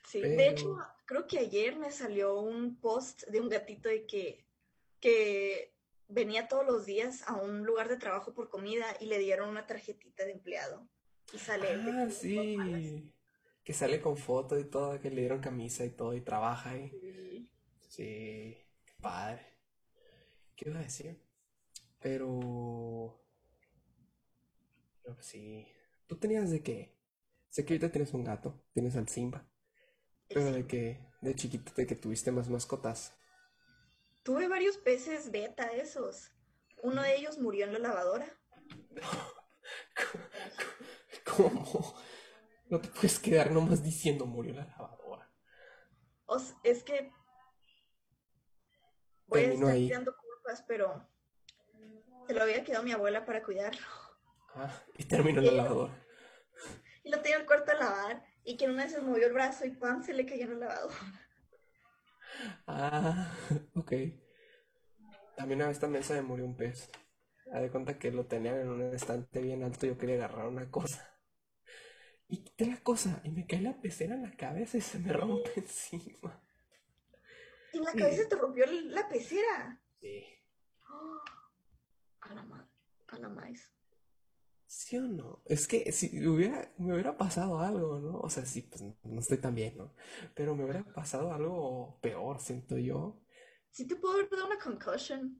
[0.07, 0.66] Sí, de hecho,
[1.07, 4.44] creo que ayer me salió un post de un gatito de que,
[5.00, 5.72] que
[6.09, 9.66] venía todos los días a un lugar de trabajo por comida y le dieron una
[9.66, 10.87] tarjetita de empleado.
[11.33, 13.12] Y sale ah, sí,
[13.64, 16.90] que sale con foto y todo, que le dieron camisa y todo y trabaja ahí.
[16.90, 17.48] Sí.
[17.88, 18.05] Sí,
[18.85, 19.51] qué padre.
[20.62, 21.20] ¿Qué iba a decir?
[21.98, 23.20] Pero,
[25.03, 25.66] pero sí.
[26.07, 26.96] ¿Tú tenías de qué?
[27.48, 29.44] Sé que ahorita tienes un gato, tienes al Simba,
[30.29, 33.12] pero de que, de chiquito, de que tuviste más mascotas.
[34.22, 36.31] Tuve varios peces beta esos.
[36.85, 38.29] Uno de ellos murió en la lavadora.
[41.37, 41.96] ¿Cómo?
[42.70, 45.29] No te puedes quedar nomás diciendo murió la lavadora.
[46.27, 47.11] O es que
[49.27, 49.90] voy a Terminó estar ahí.
[50.42, 51.07] Culpas, pero
[52.26, 53.81] se lo había quedado mi abuela para cuidarlo.
[54.55, 55.94] Ah, y terminó en lavadora.
[57.05, 58.24] y lo tenía al cuarto a lavar.
[58.44, 60.02] Y que en una vez se movió el brazo y ¡pam!
[60.02, 60.92] se le cayó en el lavador.
[62.66, 63.33] Ah,
[63.74, 63.92] ok.
[65.37, 66.90] También una vez también se me murió un pez.
[67.52, 70.70] Haz de cuenta que lo tenían en un estante bien alto, yo quería agarrar una
[70.70, 71.09] cosa.
[72.28, 75.12] Y quité la cosa y me cae la pecera en la cabeza y se me
[75.12, 76.42] rompe encima.
[77.72, 79.81] Y en la cabeza te rompió el- la pecera.
[80.02, 80.24] Sí,
[82.48, 82.66] madre,
[83.08, 83.72] a la maíz.
[84.66, 85.42] ¿sí o no?
[85.44, 88.18] Es que si hubiera, me hubiera pasado algo, ¿no?
[88.20, 89.94] O sea, sí, pues no estoy tan bien, ¿no?
[90.34, 93.20] Pero me hubiera pasado algo peor, siento yo.
[93.70, 95.38] Sí te puedo haber dado una concussion,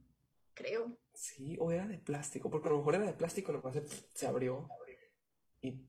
[0.55, 0.99] creo.
[1.15, 4.27] Sí, o era de plástico, porque a lo mejor era de plástico, nomás se, se
[4.27, 4.69] abrió.
[5.63, 5.87] Y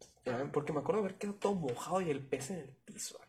[0.52, 3.20] porque me acuerdo haber quedado todo mojado y el pez en el piso.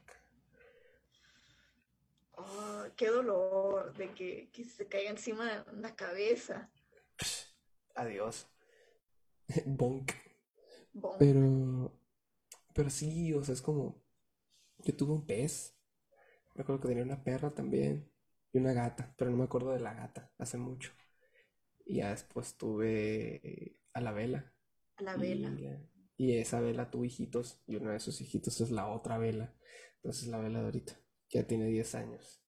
[2.37, 6.71] Oh, qué dolor de que, que se caiga encima de la cabeza.
[7.97, 8.47] Adiós.
[9.67, 10.13] Bonk.
[10.95, 11.19] Bonk.
[11.19, 11.93] Pero,
[12.75, 14.03] pero sí, o sea, es como,
[14.79, 15.77] yo tuve un pez,
[16.55, 18.11] me acuerdo que tenía una perra también
[18.53, 20.93] y una gata, pero no me acuerdo de la gata, hace mucho.
[21.87, 24.55] Y ya después tuve eh, a la vela
[24.97, 25.51] A la vela.
[25.51, 25.69] y,
[26.17, 29.55] y esa vela tuvo hijitos y uno de esos hijitos es la otra vela.
[29.97, 31.01] Entonces la vela de ahorita,
[31.35, 32.41] ya tiene 10 años.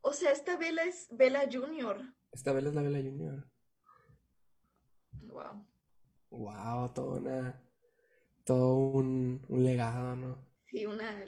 [0.00, 2.00] O sea, esta vela es Vela Junior.
[2.30, 3.50] Esta vela es la vela junior.
[5.22, 5.66] Wow.
[6.30, 7.62] Wow, todo una,
[8.44, 10.48] todo un, un legado, ¿no?
[10.66, 11.24] Sí, una,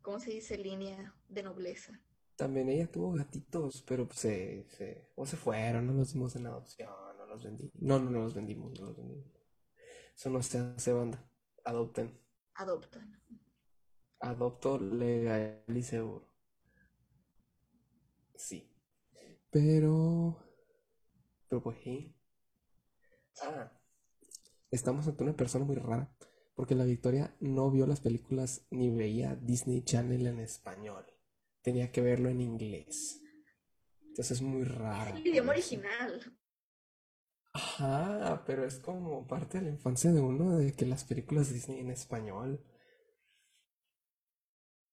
[0.00, 0.56] ¿cómo se dice?
[0.56, 2.00] Línea de nobleza.
[2.36, 6.46] También ella tuvo gatitos, pero pues, se, se, o se fueron, no los dimos en
[6.46, 7.70] adopción, no los vendí.
[7.74, 9.26] No, no, no los vendimos, no los vendimos.
[10.14, 11.28] Eso no se hace banda.
[11.64, 12.16] Adopten.
[12.54, 13.20] Adoptan.
[14.20, 16.26] Adopto legal y seguro.
[18.34, 18.70] Sí.
[19.50, 20.36] Pero,
[21.48, 22.14] pero pues sí.
[23.42, 23.72] Ah,
[24.70, 26.12] estamos ante una persona muy rara,
[26.54, 31.04] porque la Victoria no vio las películas ni veía Disney Channel en español.
[31.62, 33.22] tenía que verlo en inglés.
[34.02, 35.16] Entonces es muy raro.
[35.16, 36.38] el idioma original.
[37.52, 41.80] Ajá, pero es como parte de la infancia de uno de que las películas Disney
[41.80, 42.64] en español.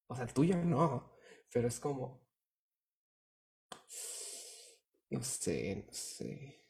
[0.07, 1.11] O sea, el tuyo no,
[1.51, 2.25] pero es como.
[5.09, 6.61] No sé, no sé.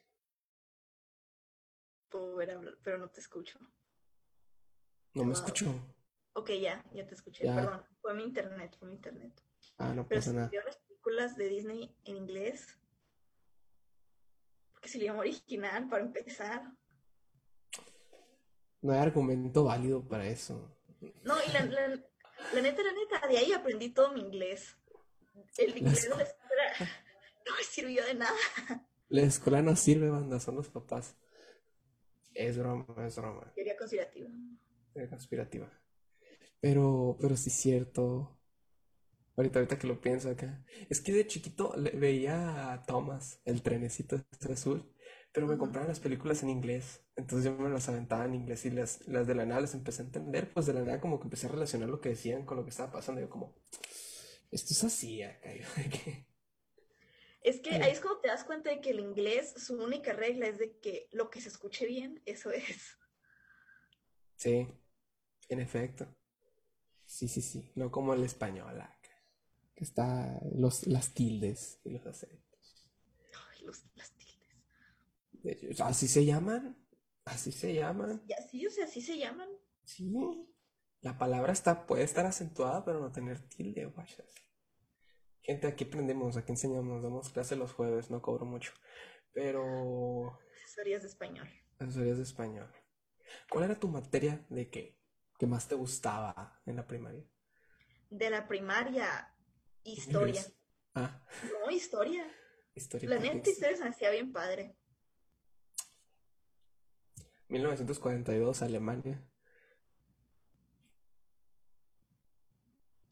[2.10, 3.60] Puedo ver hablar, pero no te escucho.
[5.14, 5.74] No me escucho.
[6.34, 7.46] Ok, ya, ya te escuché.
[7.46, 7.56] Ya.
[7.56, 9.42] Perdón, fue mi internet, fue mi internet.
[9.78, 10.52] Ah, no Pero pasa si nada.
[10.66, 12.78] las películas de Disney en inglés,
[14.74, 16.72] porque el idioma original, para empezar.
[18.82, 20.78] No hay argumento válido para eso.
[21.24, 22.04] No, y la, la,
[22.54, 24.76] la neta, la neta, de ahí aprendí todo mi inglés.
[25.58, 26.64] El inglés de la escuela
[27.46, 28.36] no me sirvió de nada.
[29.10, 31.16] La escuela no sirve, banda, son los papás.
[32.34, 33.52] Es broma, es broma.
[33.54, 34.30] Teoría conspirativa.
[34.94, 35.72] Es conspirativa.
[36.60, 38.38] Pero, pero sí es cierto.
[39.38, 40.64] Ahorita, ahorita que lo pienso acá.
[40.90, 44.90] Es que de chiquito le- veía a Thomas, el trenecito este azul,
[45.36, 47.02] pero me compraban las películas en inglés.
[47.18, 50.02] Entonces yo me las aventaba en inglés y las, las de la nada las empecé
[50.02, 50.54] a entender.
[50.54, 52.70] Pues de la nada como que empecé a relacionar lo que decían con lo que
[52.70, 53.20] estaba pasando.
[53.20, 53.54] Yo como,
[54.50, 55.54] esto es así acá.
[55.54, 56.28] yo de que-
[57.42, 60.48] Es que ahí es cuando te das cuenta de que el inglés, su única regla
[60.48, 62.98] es de que lo que se escuche bien, eso es.
[64.38, 64.68] Sí,
[65.50, 66.08] en efecto.
[67.06, 67.74] Sí, sí, sí.
[67.76, 68.96] No como el español acá.
[69.76, 72.90] Que está los, las tildes y los acentos.
[73.52, 74.26] Ay, los, las tildes.
[75.32, 75.35] De hecho,
[75.84, 76.78] así se llaman.
[77.26, 78.24] Así se llaman.
[78.28, 79.50] Y así, o sea, así se llaman.
[79.84, 80.12] Sí.
[81.02, 84.28] La palabra está, puede estar acentuada, pero no tener tilde, guachas.
[85.42, 88.74] Gente, aquí aprendemos, aquí enseñamos, damos clase los jueves, no cobro mucho.
[89.34, 91.48] Pero Asesorías de español.
[91.80, 92.72] asesorías de español.
[93.50, 94.96] ¿Cuál era tu materia de qué?
[95.38, 97.24] que más te gustaba en la primaria?
[98.10, 99.36] De la primaria,
[99.84, 100.42] historia.
[100.94, 101.22] Ah,
[101.66, 102.26] No, historia.
[102.74, 103.10] historia.
[103.10, 104.78] La neta, historia se me hacía bien padre.
[107.48, 109.22] 1942, Alemania.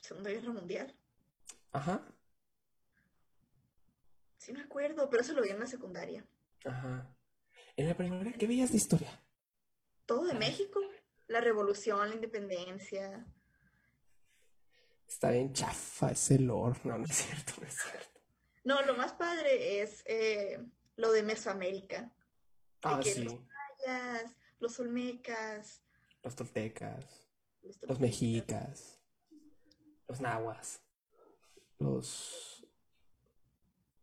[0.02, 0.96] Segunda Guerra Mundial.
[1.72, 2.04] Ajá,
[4.44, 6.26] Sí me acuerdo, pero eso lo vi en la secundaria.
[6.66, 7.08] ajá.
[7.78, 9.22] En la primaria, ¿qué veías de historia?
[10.06, 10.82] Todo de México.
[11.28, 13.26] La revolución, la independencia.
[15.08, 16.78] Está bien chafa ese lore.
[16.84, 18.20] No, no es cierto, no es cierto.
[18.66, 20.60] No, lo más padre es eh,
[20.98, 22.12] lo de Mesoamérica.
[22.84, 23.40] Ah, que sí.
[24.60, 25.82] Los olmecas,
[26.24, 27.06] Los toltecas,
[27.62, 29.00] los, los mexicas,
[30.08, 30.82] los nahuas,
[31.80, 32.66] los,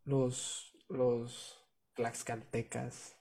[0.04, 1.64] los, los
[1.94, 3.16] tlaxcaltecas.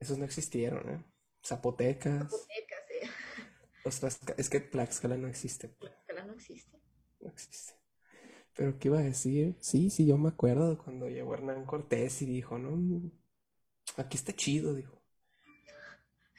[0.00, 1.04] Esos no existieron, ¿eh?
[1.44, 3.10] Zapotecas, Zapotecas, eh.
[3.84, 6.78] los tlaxca- es que Tlaxcala no existe, Tlaxcala no existe.
[7.20, 7.74] no existe.
[8.54, 9.56] Pero ¿qué iba a decir?
[9.60, 13.10] Sí, sí, yo me acuerdo cuando llegó Hernán Cortés y dijo, no,
[13.96, 15.01] aquí está chido, dijo.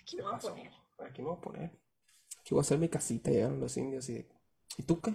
[0.03, 0.71] Aquí ¿Qué me voy a poner.
[0.99, 1.71] Aquí me voy a poner.
[2.39, 3.31] Aquí voy a hacer mi casita.
[3.31, 4.27] Llegaron los indios y,
[4.77, 5.11] ¿y tú qué?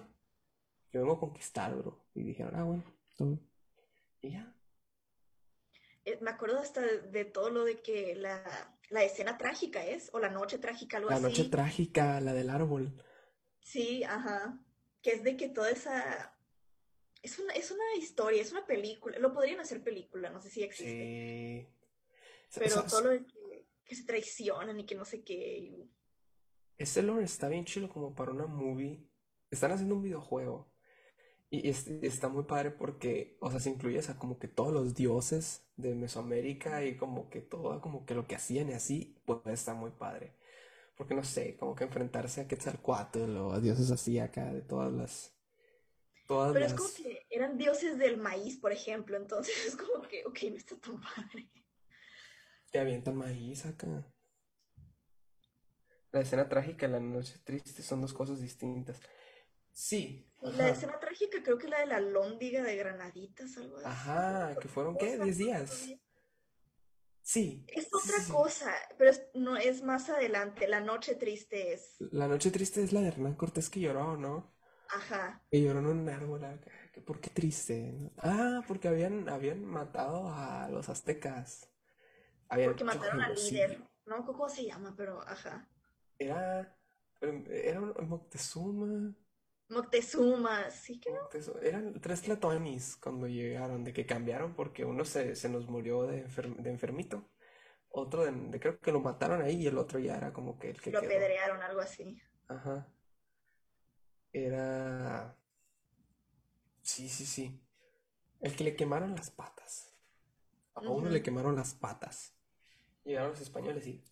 [0.93, 2.05] Yo vengo a conquistar, bro.
[2.15, 2.85] Y dijeron, ah, bueno,
[3.17, 3.39] todo.
[4.23, 4.55] Y ya.
[6.07, 8.43] Eh, me acuerdo hasta de, de todo lo de que la,
[8.89, 11.51] la escena trágica es, o la noche trágica, algo La noche así.
[11.51, 13.05] trágica, la del árbol.
[13.61, 14.59] Sí, ajá.
[15.03, 16.35] Que es de que toda esa...
[17.21, 19.19] Es una, es una historia, es una película.
[19.19, 21.67] Lo podrían hacer película, no sé si existe.
[21.67, 22.57] Sí.
[22.57, 23.27] O Pero sea, todo lo de
[23.89, 25.89] que, se traicionan y que no sé qué.
[26.79, 29.05] ese lore está bien chido como para una movie.
[29.51, 30.71] Están haciendo un videojuego.
[31.51, 34.73] Y es- está muy padre porque, o sea, se incluye, o sea, como que todos
[34.73, 39.17] los dioses de Mesoamérica y como que todo, como que lo que hacían y así,
[39.25, 40.35] pues está muy padre.
[40.97, 44.93] Porque no sé, como que enfrentarse a Quetzalcóatl o a dioses así acá de todas
[44.93, 45.35] las,
[46.27, 49.17] todas Pero es las, como que eran dioses del maíz, por ejemplo.
[49.17, 51.51] Entonces es como que, ok, no está tan padre.
[52.73, 54.05] Que avientan maíz acá.
[56.11, 59.01] La escena trágica y la noche triste son dos cosas distintas.
[59.71, 60.57] Sí, ajá.
[60.57, 63.87] la escena trágica creo que es la de la lóndiga de granaditas, algo así.
[63.87, 65.13] Ajá, que fueron, ¿qué?
[65.13, 65.89] Cosa, 10 días.
[67.23, 68.33] Sí, Es otra sí.
[68.33, 70.67] cosa, pero es- no es más adelante.
[70.67, 71.97] La noche triste es.
[71.99, 74.55] La noche triste es la de Hernán Cortés que lloró, ¿no?
[74.89, 75.45] Ajá.
[75.51, 76.41] Que lloró en un árbol
[77.07, 78.11] ¿Por qué triste?
[78.17, 81.69] Ah, porque habían, habían matado a los aztecas.
[82.49, 83.83] Habían Porque mataron al líder.
[84.07, 85.69] No cómo se llama, pero ajá.
[86.19, 86.75] Era,
[87.21, 89.15] era Moctezuma.
[89.69, 91.21] Moctezuma, sí que no.
[91.23, 91.61] Moctezuma.
[91.61, 96.27] Eran tres tlatoanis cuando llegaron, de que cambiaron porque uno se, se nos murió de,
[96.27, 97.31] enfer- de enfermito.
[97.91, 100.71] Otro de, de- creo que lo mataron ahí y el otro ya era como que
[100.71, 101.11] el que Lo quedó.
[101.11, 102.19] apedrearon, algo así.
[102.49, 102.89] Ajá.
[104.33, 105.37] Era.
[106.83, 107.61] Sí, sí, sí.
[108.41, 109.95] El que le quemaron las patas.
[110.75, 112.38] A uno le quemaron las patas.
[113.09, 114.05] Llegaron los españoles y...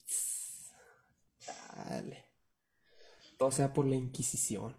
[1.76, 2.24] Dale.
[3.36, 4.74] Todo sea por la Inquisición.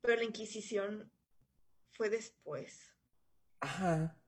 [0.00, 1.08] Pero la Inquisición
[1.92, 2.92] fue después.
[3.60, 4.20] Ajá.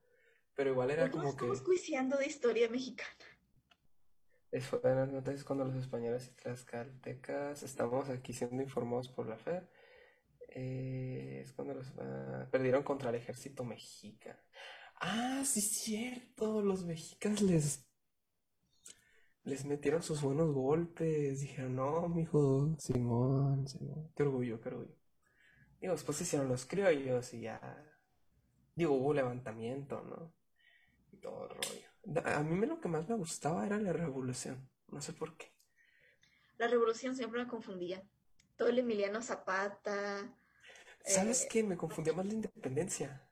[0.55, 1.31] Pero igual era como que.
[1.31, 3.11] Estamos juiciando de historia mexicana.
[4.53, 9.69] Eso entonces cuando los españoles y tlaxcaltecas estamos aquí siendo informados por la fe.
[10.51, 14.41] Eh, es cuando los ah, perdieron contra el ejército mexica.
[15.01, 16.63] Ah, sí, cierto.
[16.63, 17.85] Los mexicas les
[19.45, 21.41] les metieron sus buenos golpes.
[21.41, 24.11] Dijeron, no, mijo, Simón, Simón.
[24.17, 24.97] Qué orgullo, qué orgullo.
[25.81, 27.61] Digo, después se hicieron los criollos y ya.
[28.75, 30.35] Digo, hubo levantamiento, ¿no?
[31.13, 32.31] Y todo el rollo.
[32.37, 34.69] A mí lo que más me gustaba era la revolución.
[34.89, 35.53] No sé por qué.
[36.59, 38.03] La revolución siempre me confundía.
[38.57, 40.37] Todo el Emiliano Zapata.
[41.05, 41.63] ¿Sabes eh, qué?
[41.63, 43.29] Me confundía más la independencia.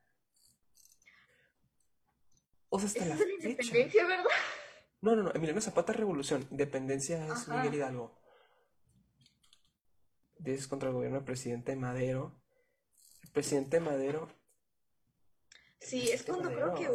[2.68, 4.24] O sea, hasta la, la independencia, ¿verdad?
[5.02, 5.32] No, no, no.
[5.34, 6.46] Emiliano Zapata, revolución.
[6.50, 8.18] Independencia es Miguel Hidalgo.
[10.38, 12.40] Dices contra el gobierno del presidente Madero.
[13.24, 14.28] El presidente Madero.
[15.80, 16.88] Sí, es cuando creo que.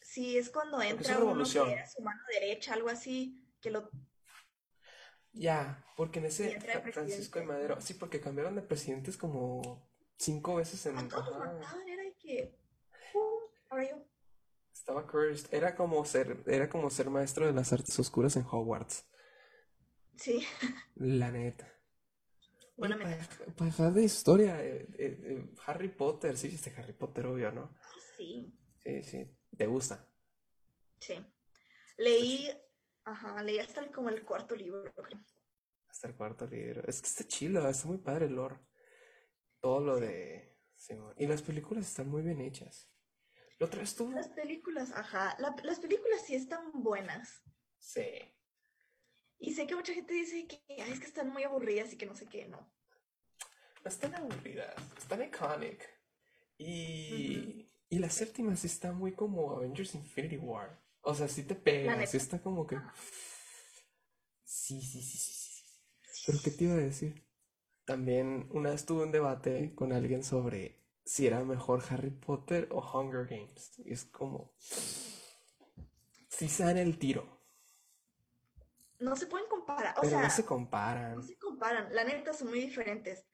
[0.00, 3.90] sí, es cuando entra uno que era su mano derecha, algo así, que lo.
[5.32, 6.60] Ya, porque en ese
[6.92, 7.80] Francisco de Madero.
[7.80, 10.98] Sí, porque cambiaron de presidentes como cinco veces en.
[10.98, 12.56] A todos mataban, era de que.
[13.12, 14.13] Uh, ahora yo.
[14.84, 15.48] Estaba cursed.
[15.50, 19.08] Era como ser, era como ser maestro de las artes oscuras en Hogwarts.
[20.14, 20.46] Sí.
[20.96, 21.72] La neta.
[22.76, 27.50] Bueno, para, para de historia, eh, eh, eh, Harry Potter, sí viste Harry Potter, obvio,
[27.50, 27.74] ¿no?
[28.18, 28.54] Sí.
[28.82, 29.38] Sí, sí.
[29.56, 30.06] ¿Te gusta?
[31.00, 31.14] Sí.
[31.96, 32.50] Leí,
[33.04, 34.84] ajá, leí hasta como el cuarto libro,
[35.88, 36.82] Hasta el cuarto libro.
[36.86, 38.58] Es que está chilo, está muy padre el lore.
[39.60, 40.58] Todo lo de...
[41.16, 42.93] y las películas están muy bien hechas.
[43.58, 45.36] Las películas, ajá.
[45.38, 47.42] las películas sí están buenas.
[47.78, 48.06] Sí.
[49.38, 52.16] Y sé que mucha gente dice que es que están muy aburridas y que no
[52.16, 52.58] sé qué, no.
[53.84, 55.86] No están aburridas, están iconic.
[56.56, 60.82] Y, y la séptima sí está muy como Avengers Infinity War.
[61.02, 62.78] O sea, sí te pega, sí está como que.
[64.44, 65.64] Sí, sí, sí, sí, sí.
[66.26, 67.26] Pero ¿qué te iba a decir?
[67.84, 72.80] También una vez tuve un debate con alguien sobre si era mejor Harry Potter o
[72.80, 73.72] Hunger Games.
[73.84, 74.52] Y es como.
[74.58, 77.40] Si se dan el tiro.
[78.98, 79.94] No se pueden comparar.
[79.98, 81.16] O Pero sea, no se comparan.
[81.16, 81.94] No se comparan.
[81.94, 83.26] La neta son muy diferentes.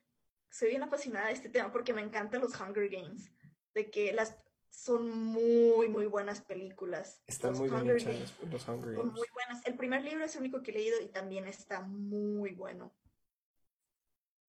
[0.49, 3.31] Soy bien apasionada de este tema porque me encantan los Hunger Games.
[3.73, 4.35] De que las
[4.69, 7.21] son muy, muy buenas películas.
[7.27, 8.97] Están muy bien hechas los Hunger Games.
[8.97, 9.65] Son muy buenas.
[9.65, 12.93] El primer libro es el único que he leído y también está muy bueno.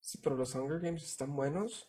[0.00, 1.86] Sí, pero los Hunger Games están buenos.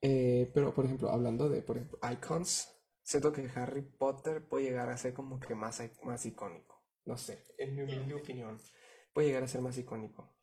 [0.00, 2.68] Eh, pero, por ejemplo, hablando de, por ejemplo, icons,
[3.02, 6.84] siento que Harry Potter puede llegar a ser como que más, más icónico.
[7.04, 8.60] No sé, en mi opinión,
[9.12, 10.36] puede llegar a ser más icónico.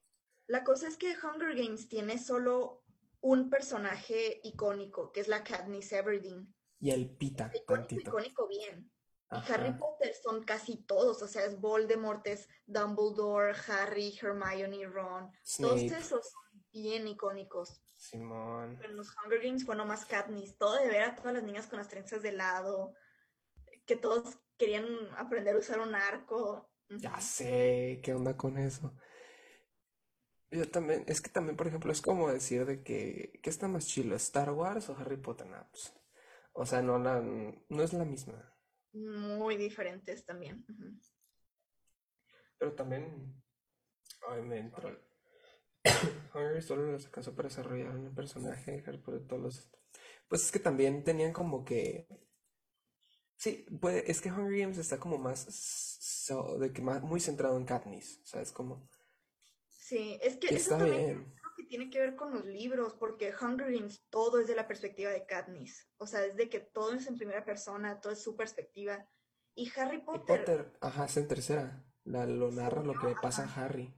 [0.47, 2.83] La cosa es que Hunger Games tiene solo
[3.21, 6.53] un personaje icónico, que es la Katniss Everdeen.
[6.79, 8.91] Y el Pita, icónico, icónico bien.
[9.31, 15.31] Y Harry Potter son casi todos, o sea, es Voldemort, es Dumbledore, Harry, Hermione, Ron.
[15.59, 17.81] Todos esos son bien icónicos.
[18.09, 18.79] Simón.
[18.83, 20.57] En los Hunger Games fue nomás Katniss.
[20.57, 22.93] Todo de ver a todas las niñas con las trenzas de lado.
[23.85, 24.85] Que todos querían
[25.17, 26.71] aprender a usar un arco.
[26.89, 28.95] Ya sé, ¿qué onda con eso?
[30.51, 33.87] Yo también, es que también, por ejemplo, es como decir de que, ¿qué está más
[33.87, 34.15] chilo?
[34.15, 35.47] ¿Star Wars o Harry Potter?
[35.71, 35.93] Pues,
[36.53, 38.55] o sea, no, la, no es la misma.
[38.93, 40.65] Muy diferentes también.
[42.57, 43.43] Pero también,
[44.29, 44.89] ay, me entró,
[46.33, 48.83] Hunger solo los alcanzó para desarrollar un personaje,
[49.27, 49.69] todos los...
[50.27, 52.07] Pues es que también tenían como que...
[53.37, 56.27] Sí, puede, es que Hunger Games está como más,
[56.59, 58.89] de que más muy centrado en Katniss, o sea, es como...
[59.69, 63.71] Sí, es que, eso también creo que tiene que ver con los libros, porque Hunger
[63.71, 67.05] Games todo es de la perspectiva de Katniss, o sea, es de que todo es
[67.07, 69.07] en primera persona, todo es su perspectiva.
[69.53, 70.39] Y Harry Potter...
[70.39, 73.93] Potter, ajá, es en tercera, la, lo narra lo que le pasa a Harry.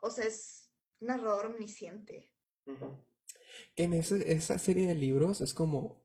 [0.00, 0.70] O sea, es
[1.00, 2.30] narrador omnisciente.
[3.74, 6.04] Que en esa serie de libros es como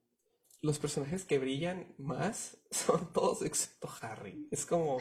[0.61, 4.47] los personajes que brillan más son todos excepto Harry.
[4.51, 4.99] Es como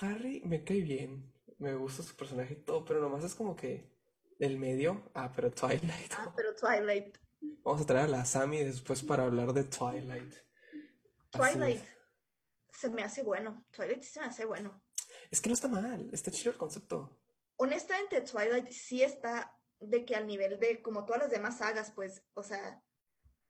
[0.00, 3.90] Harry me cae bien, me gusta su personaje y todo, pero nomás es como que
[4.38, 6.12] del medio, ah, pero Twilight.
[6.16, 7.16] Ah, pero Twilight.
[7.62, 10.34] Vamos a traer a la Sammy después para hablar de Twilight.
[11.30, 11.84] Twilight
[12.72, 13.64] se me hace bueno.
[13.70, 14.82] Twilight se me hace bueno.
[15.30, 17.21] Es que no está mal, está chido el concepto
[17.62, 22.24] honestamente Twilight sí está de que al nivel de como todas las demás sagas, pues,
[22.34, 22.82] o sea,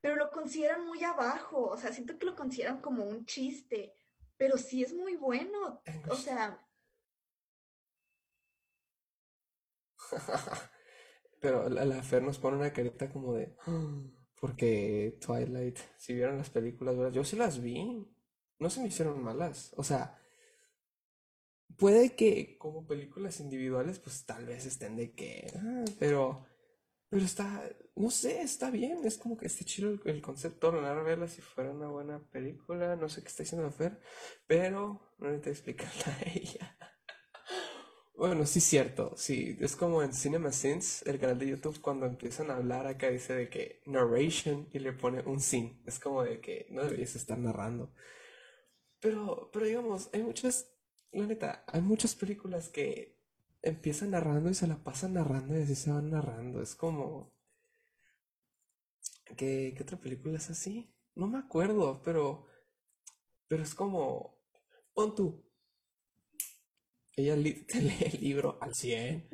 [0.03, 3.95] pero lo consideran muy abajo, o sea, siento que lo consideran como un chiste,
[4.37, 6.59] pero sí es muy bueno, o sea...
[11.41, 13.57] pero la, la Fer nos pone una carita como de...
[14.39, 17.13] Porque Twilight, si vieron las películas, ¿verdad?
[17.13, 18.13] Yo sí las vi,
[18.59, 20.22] no se me hicieron malas, o sea...
[21.79, 25.47] Puede que como películas individuales, pues tal vez estén de que...
[25.57, 26.47] ah, pero...
[27.09, 27.62] Pero está,
[27.95, 31.43] no sé, está bien, es como que está chido el, el concepto, no verla si
[31.43, 34.01] fuera una buena película, no sé qué está diciendo Fer,
[34.47, 36.79] pero no necesito explicarla a ella.
[38.14, 42.51] Bueno, sí cierto, sí, es como en Cinema Sins, el canal de YouTube, cuando empiezan
[42.51, 46.41] a hablar acá dice de que narration y le pone un sin, es como de
[46.41, 47.93] que no deberías estar narrando.
[49.01, 50.72] Pero, pero digamos, hay muchas,
[51.13, 53.19] la neta, hay muchas películas que
[53.63, 56.63] empiezan narrando y se la pasan narrando y así se van narrando.
[56.63, 57.33] Es como...
[59.37, 60.93] ¿Qué, qué otra película es así?
[61.15, 62.47] No me acuerdo, pero...
[63.49, 64.39] Pero es como...
[64.95, 65.45] Pon tú.
[67.17, 69.29] Ella li- te lee el libro al 100.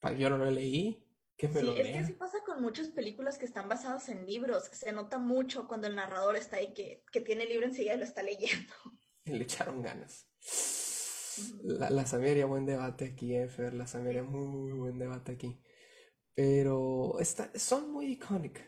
[0.00, 1.00] Pa- Yo no lo leí.
[1.36, 4.24] Que me Sí, lo es que así pasa con muchas películas que están basadas en
[4.24, 7.94] libros, se nota mucho cuando el narrador está ahí que, que tiene el libro enseguida
[7.94, 8.72] y lo está leyendo.
[9.26, 10.26] Y le echaron ganas.
[11.62, 13.74] La, la Sami haría buen debate aquí, eh, Fer.
[13.74, 15.60] La Sami haría muy, buen debate aquí.
[16.34, 18.60] Pero está, son muy iconic.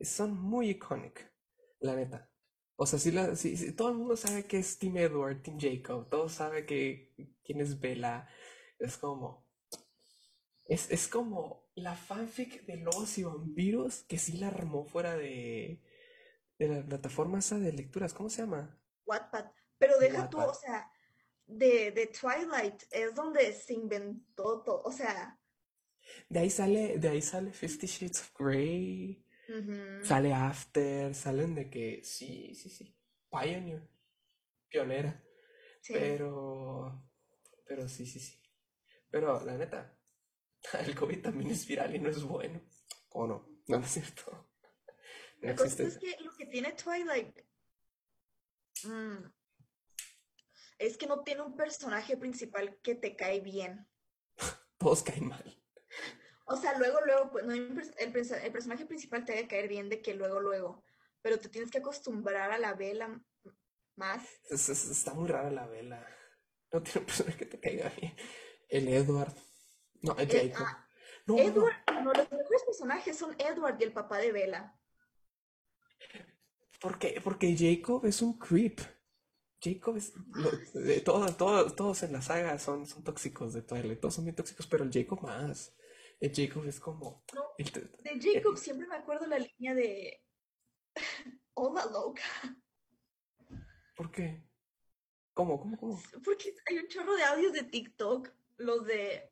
[0.00, 1.32] Son muy iconic.
[1.80, 2.30] La neta.
[2.76, 5.58] O sea, sí, la, sí, sí, todo el mundo sabe que es Team Edward, Team
[5.60, 6.08] Jacob.
[6.10, 8.28] Todos saben que quién es Bella.
[8.78, 9.46] Es como.
[10.64, 15.82] Es, es como la fanfic de Lobos y Vampiros que sí la armó fuera de,
[16.58, 18.14] de la plataforma esa de lecturas.
[18.14, 18.80] ¿Cómo se llama?
[19.06, 19.46] Wattpad.
[19.78, 20.48] Pero De deja tú, Wattpad.
[20.50, 20.90] o sea,
[21.50, 25.38] de, de Twilight es donde se inventó todo, o sea,
[26.28, 29.24] De ahí sale, de ahí sale Fifty Shades of Grey.
[29.48, 32.96] ujú, Sale After, salen de que sí, sí, sí.
[33.30, 33.82] Pioneer,
[34.68, 35.22] pionera.
[35.80, 35.94] sí.
[35.94, 37.04] Pero,
[37.66, 38.40] pero sí, sí, sí.
[39.10, 39.98] Pero la neta,
[40.86, 42.60] el COVID también es viral y no es bueno.
[43.10, 43.46] ¿O no?
[43.68, 44.46] No, no es cierto.
[45.42, 47.34] No es que lo que tiene Twilight
[48.84, 49.24] mm,
[50.80, 53.86] es que no tiene un personaje principal que te cae bien.
[54.78, 55.62] Todos caen mal.
[56.46, 58.12] O sea, luego, luego, pues, no el, el
[58.52, 60.84] personaje principal te debe caer bien de que luego, luego,
[61.22, 63.22] pero te tienes que acostumbrar a la vela
[63.96, 64.26] más.
[64.48, 66.04] Es- es- está muy rara la vela.
[66.72, 68.16] No tiene un personaje que te caiga bien.
[68.68, 69.34] El Edward.
[70.02, 70.66] No, el Eh, Jacob.
[70.68, 70.88] ah,
[71.26, 71.48] No, no, no.
[71.48, 74.74] Edward, no, los mejores personajes son Edward y el papá de Bella.
[76.80, 77.20] ¿Por qué?
[77.22, 78.80] Porque Jacob es un creep.
[79.62, 80.12] Jacob es.
[80.32, 80.50] lo-
[80.80, 84.00] de todo- todo- todos en la saga son, son tóxicos de Twilight.
[84.00, 85.74] Todos son bien tóxicos, pero el Jacob más.
[86.18, 87.24] El Jacob es como.
[87.34, 90.22] No, el- de el- Jacob siempre me acuerdo la línea de
[91.54, 92.22] Hola loca,
[93.96, 94.42] ¿por qué?
[95.34, 95.58] ¿Cómo?
[95.60, 95.76] ¿Cómo?
[95.78, 96.02] ¿Cómo?
[96.24, 99.30] porque hay un chorro de audios de TikTok, los de...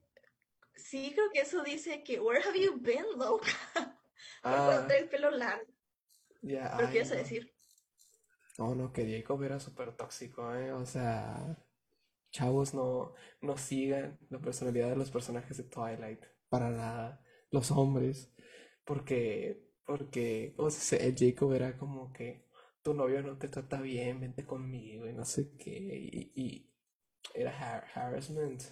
[0.75, 3.49] Sí, creo que eso dice que Where have you been, loca?
[4.43, 5.67] Ah, el pelo largo.
[6.43, 7.53] ya, Pero ¿qué ibas a decir?
[8.59, 10.73] No, no, que Jacob era súper tóxico, ¿eh?
[10.73, 11.57] O sea,
[12.33, 16.25] chavos, no, no sigan la personalidad de los personajes de Twilight.
[16.51, 17.23] Para nada.
[17.51, 18.33] Los hombres.
[18.85, 22.47] Porque, porque, o sea, el Jacob era como que
[22.83, 25.73] tu novio no te trata bien, vente conmigo y no sé qué.
[26.13, 26.73] Y, y
[27.35, 28.63] era har- harassment.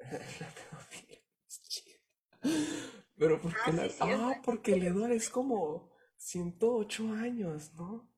[3.18, 8.09] Pero porque Ah, la, sí, ah, porque Edward es como 108 años, ¿no?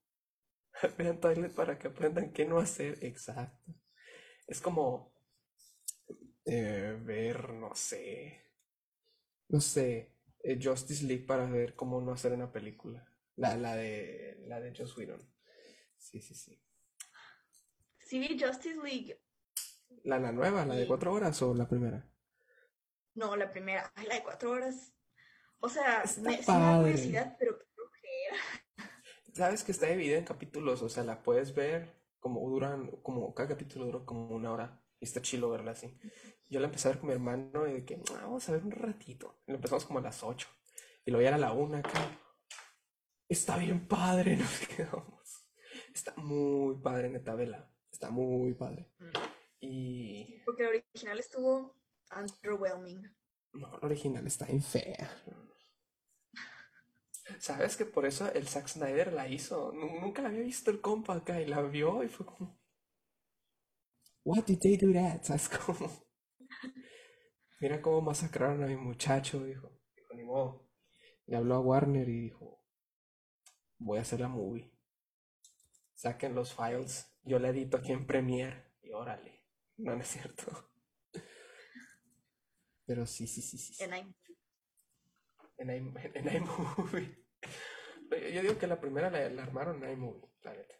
[0.98, 2.98] Vean Twilight para que aprendan qué no hacer.
[3.04, 3.74] Exacto.
[4.46, 5.12] Es como
[6.44, 8.48] eh, ver, no sé,
[9.48, 13.08] no sé, eh, Justice League para ver cómo no hacer una película.
[13.36, 15.20] La, la de, la de Joss Whedon.
[15.96, 16.60] Sí, sí, sí.
[17.98, 19.22] Sí vi Justice League.
[20.04, 22.08] La, la nueva, la de cuatro horas o la primera.
[23.14, 23.90] no, la primera.
[23.94, 24.92] Ay, la de cuatro horas.
[25.60, 27.58] O sea, Está me, sí me da curiosidad, pero.
[29.32, 33.48] Sabes que está dividida en capítulos, o sea, la puedes ver como duran, como cada
[33.50, 34.78] capítulo dura como una hora.
[35.00, 35.98] Y está chilo verla así.
[36.48, 38.62] Yo la empecé a ver con mi hermano y de que "Ah, vamos a ver
[38.62, 39.40] un ratito.
[39.46, 40.46] Y lo empezamos como a las 8.
[41.04, 42.18] Y ya era la una acá.
[43.28, 45.46] Está bien padre, nos quedamos.
[45.94, 47.68] Está muy padre, neta, vela.
[47.90, 48.92] Está muy padre.
[48.98, 49.10] Mm,
[49.60, 51.74] Y Porque la original estuvo
[52.16, 53.02] underwhelming.
[53.54, 55.10] no, la original está bien fea.
[57.40, 59.72] ¿Sabes que por eso el Zack Snyder la hizo?
[59.72, 62.58] Nu- Nunca la había visto el compa acá y la vio y fue como,
[64.24, 65.22] What did they do that?
[65.26, 65.88] ¿Sabes cómo?
[67.60, 69.70] Mira cómo masacraron a mi muchacho, dijo.
[69.96, 70.68] Dijo, ni modo.
[71.26, 72.60] Le habló a Warner y dijo,
[73.78, 74.72] voy a hacer la movie.
[75.94, 79.46] Saquen los files, yo la edito aquí en Premiere y órale.
[79.78, 80.68] No, no es cierto.
[82.86, 83.74] Pero sí, sí, sí, sí.
[85.58, 86.10] En iMovie.
[86.14, 87.21] En iMovie.
[88.34, 90.74] Yo digo que la primera la, la armaron en iMovie, la neta.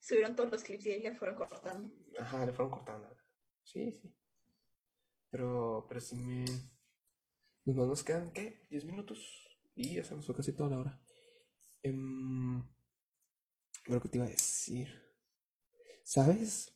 [0.00, 1.92] Subieron todos los clips y ahí le fueron cortando.
[2.18, 3.16] Ajá, le fueron cortando.
[3.62, 4.14] Sí, sí.
[5.30, 6.44] Pero, pero sí me...
[7.64, 8.66] Pues nos quedan, ¿qué?
[8.70, 9.18] ¿10 minutos?
[9.74, 11.00] Y ya se nos fue casi toda la hora.
[11.82, 12.62] Em,
[13.86, 14.88] Lo que te iba a decir.
[16.04, 16.72] ¿Sabes?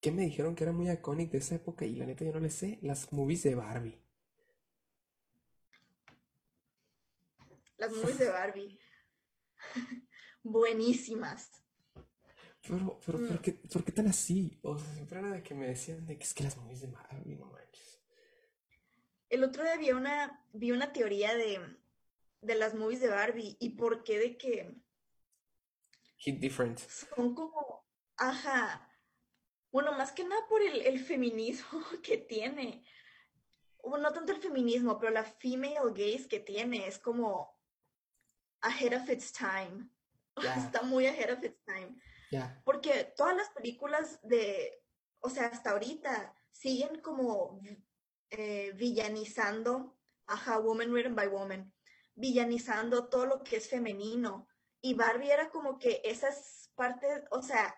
[0.00, 1.84] ¿Qué me dijeron que era muy icónico de esa época?
[1.84, 2.78] Y la neta yo no le sé.
[2.80, 4.00] Las movies de Barbie.
[7.78, 8.78] Las movies de Barbie.
[10.42, 11.50] Buenísimas.
[12.62, 13.28] Pero, pero, Mm.
[13.28, 14.58] ¿por qué, por qué tan así?
[14.62, 16.88] O sea, siempre era de que me decían de que es que las movies de
[16.88, 18.00] Barbie, no manches.
[19.28, 21.60] El otro día vi una, vi una teoría de,
[22.40, 24.74] de las movies de Barbie y por qué de que
[26.18, 26.78] Hit different.
[26.78, 27.84] son como,
[28.16, 28.90] ajá,
[29.70, 32.84] bueno, más que nada por el, el feminismo que tiene.
[33.84, 37.55] Bueno, no tanto el feminismo, pero la female gaze que tiene es como
[38.66, 39.88] ahead of its time.
[40.56, 41.96] Está muy ahead of its time.
[42.64, 44.82] Porque todas las películas de,
[45.20, 47.60] o sea, hasta ahorita siguen como
[48.30, 49.96] eh, villanizando,
[50.26, 51.72] ajá, Woman Written by Woman,
[52.14, 54.48] villanizando todo lo que es femenino.
[54.80, 57.74] Y Barbie era como que esas partes, o sea,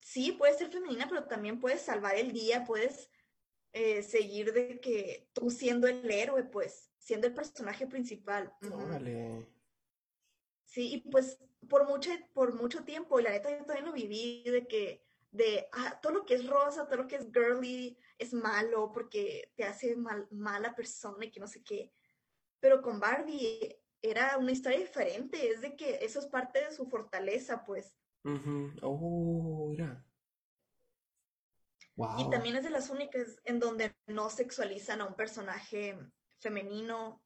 [0.00, 3.10] sí, puedes ser femenina, pero también puedes salvar el día, puedes
[3.72, 8.52] eh, seguir de que tú siendo el héroe, pues, siendo el personaje principal.
[8.72, 9.55] Órale.
[10.76, 11.38] Sí, y pues
[11.70, 15.66] por mucho, por mucho tiempo, y la neta yo también lo viví, de que de
[15.72, 19.64] ah, todo lo que es rosa, todo lo que es girly es malo porque te
[19.64, 21.94] hace mal, mala persona y que no sé qué.
[22.60, 26.84] Pero con Barbie era una historia diferente, es de que eso es parte de su
[26.84, 27.96] fortaleza, pues.
[28.24, 28.72] Ujú.
[28.82, 30.04] Oh, mira.
[32.18, 35.98] Y también es de las únicas en donde no sexualizan a un personaje
[36.38, 37.22] femenino,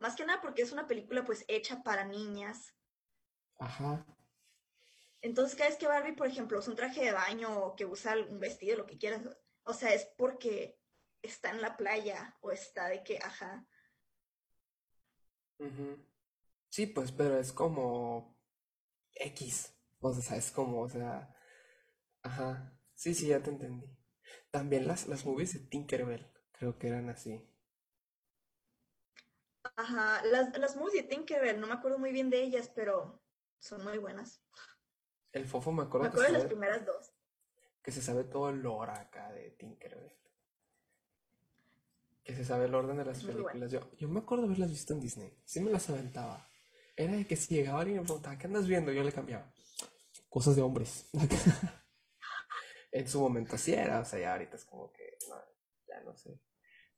[0.00, 2.74] más que nada porque es una película pues hecha para niñas.
[3.60, 4.04] Ajá.
[5.22, 8.16] Entonces, cada vez que Barbie, por ejemplo, usa un traje de baño o que usa
[8.28, 9.22] un vestido, lo que quieras,
[9.64, 10.78] o sea, es porque
[11.22, 13.66] está en la playa o está de que, ajá,
[15.58, 15.96] Ujú.
[16.70, 18.36] Sí, pues, pero es como
[19.14, 19.74] X.
[20.00, 21.34] O sea, es como, o sea,
[22.22, 22.78] ajá.
[22.94, 23.86] Sí, sí, ya te entendí.
[24.52, 27.42] También las, las movies de Tinkerbell, creo que eran así.
[29.76, 33.19] ajá, las, las movies de Tinkerbell, no me acuerdo muy bien de ellas, pero
[33.60, 34.42] son muy buenas.
[35.32, 37.12] El fofo me Me acuerdo que acuerdo de las sabe, primeras dos.
[37.82, 40.16] que se sabe todo el lore acá de Tinkerbell.
[42.24, 43.48] Que se sabe el orden de las Muy bueno.
[43.48, 43.72] películas.
[43.72, 45.40] Yo, yo me acuerdo haberlas visto en Disney.
[45.44, 46.48] Sí me las aventaba.
[46.96, 48.92] Era de que si llegaba alguien y me preguntaba, ¿qué andas viendo?
[48.92, 49.52] Yo le cambiaba.
[50.28, 51.08] Cosas de hombres.
[52.92, 55.36] En su momento sí era, o sea, ya ahorita es como que, no,
[55.86, 56.40] ya no sé,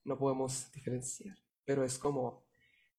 [0.04, 1.36] no podemos diferenciar,
[1.66, 2.41] pero es como,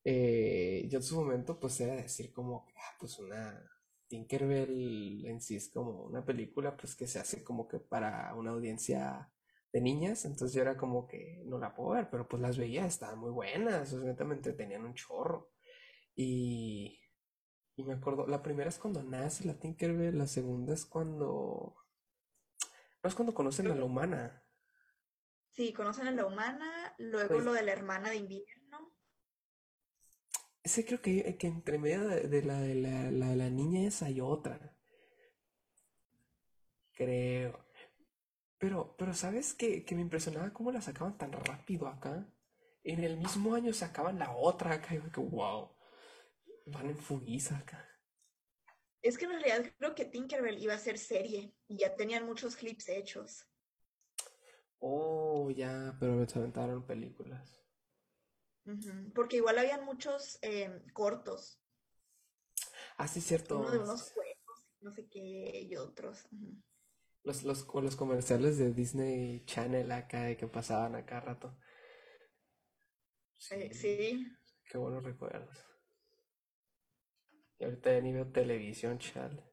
[0.04, 3.70] eh, yo en su momento pues era decir como, ah, pues una
[4.08, 8.52] Tinkerbell en sí es como una película pues que se hace como que para una
[8.52, 9.32] audiencia
[9.72, 12.86] de niñas, entonces yo era como que no la puedo ver, pero pues las veía,
[12.86, 15.52] estaban muy buenas, o sea, neta me entretenían un chorro,
[16.16, 17.02] y,
[17.76, 21.76] y me acuerdo, la primera es cuando nace la Tinkerbell, la segunda es cuando...
[23.02, 24.46] No es cuando conocen a la humana.
[25.50, 28.63] Sí, conocen a la humana, luego Pues- lo de la hermana de invierno.
[30.64, 33.86] Ese creo que, que entre medio de, de la de la, la de la niña
[33.88, 34.76] esa hay otra.
[36.94, 37.66] Creo.
[38.58, 39.84] Pero, pero ¿sabes qué?
[39.84, 42.26] Que me impresionaba cómo la sacaban tan rápido acá.
[42.84, 44.96] En el mismo año sacaban la otra acá.
[44.96, 45.70] Y yo que wow.
[46.68, 47.86] Van en fuguiza acá.
[49.02, 52.56] Es que en realidad creo que Tinkerbell iba a ser serie y ya tenían muchos
[52.56, 53.46] clips hechos.
[54.80, 57.63] Oh, ya, pero se aventaron películas.
[59.14, 61.60] Porque igual habían muchos eh, cortos,
[62.98, 63.60] Ah, sí, cierto.
[63.60, 66.28] uno de unos juegos, no sé qué, y otros.
[67.24, 71.58] Los, los, los comerciales de Disney Channel acá de que pasaban acá rato.
[73.52, 74.26] Eh, sí,
[74.70, 75.58] Qué buenos recuerdos.
[77.60, 79.44] Y ahorita ya ni veo televisión, chale.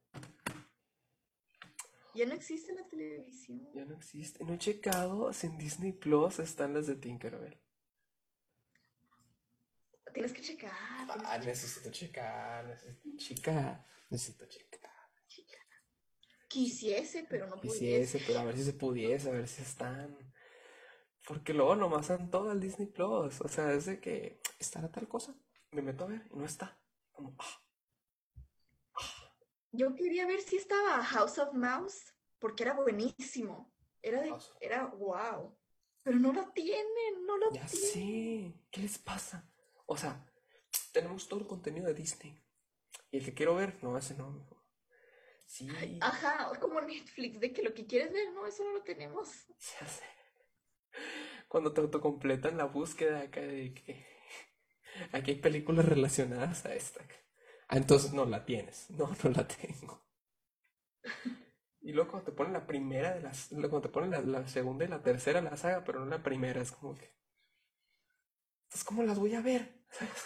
[2.13, 3.69] ya no existe la televisión.
[3.73, 4.43] Ya no existe.
[4.43, 7.59] No he checado si en Disney Plus están las de Tinkerbell.
[10.13, 10.71] Tienes que checar.
[11.25, 15.09] Ah, que necesito checar, necesito checar, necesito checar.
[15.27, 15.65] checar.
[16.47, 17.79] Quisiese, pero no pudiese.
[17.79, 20.17] Quisiese, pero a ver si se pudiese, a ver si están.
[21.25, 23.41] Porque luego nomás dan todo al Disney Plus.
[23.41, 25.35] O sea, es de que estará tal cosa.
[25.71, 26.77] Me meto a ver y no está.
[27.11, 27.61] como, ah,
[29.71, 33.71] Yo quería ver si estaba House of Mouse, porque era buenísimo.
[34.01, 35.57] Era de, era wow.
[36.03, 37.91] Pero no lo tienen, no lo ya tienen.
[37.91, 39.47] sé, ¿qué les pasa?
[39.91, 40.25] O sea,
[40.93, 42.41] tenemos todo el contenido de Disney.
[43.11, 44.57] Y el que quiero ver, no, ese no, mejor.
[45.45, 45.67] Sí,
[45.99, 49.27] Ajá, como Netflix, de que lo que quieres ver, no, eso no lo tenemos.
[49.59, 50.05] ya sé.
[51.49, 54.05] Cuando te autocompletan la búsqueda acá de que
[55.11, 57.05] aquí hay películas relacionadas a esta.
[57.67, 58.89] Ah, entonces no la tienes.
[58.91, 60.05] No, no la tengo.
[61.81, 64.85] Y luego cuando te ponen la primera de las, cuando te ponen la, la segunda
[64.85, 67.11] y la tercera de la saga, pero no la primera, es como que.
[68.71, 69.80] Entonces, ¿cómo las voy a ver?
[69.91, 70.23] ¿Sabes?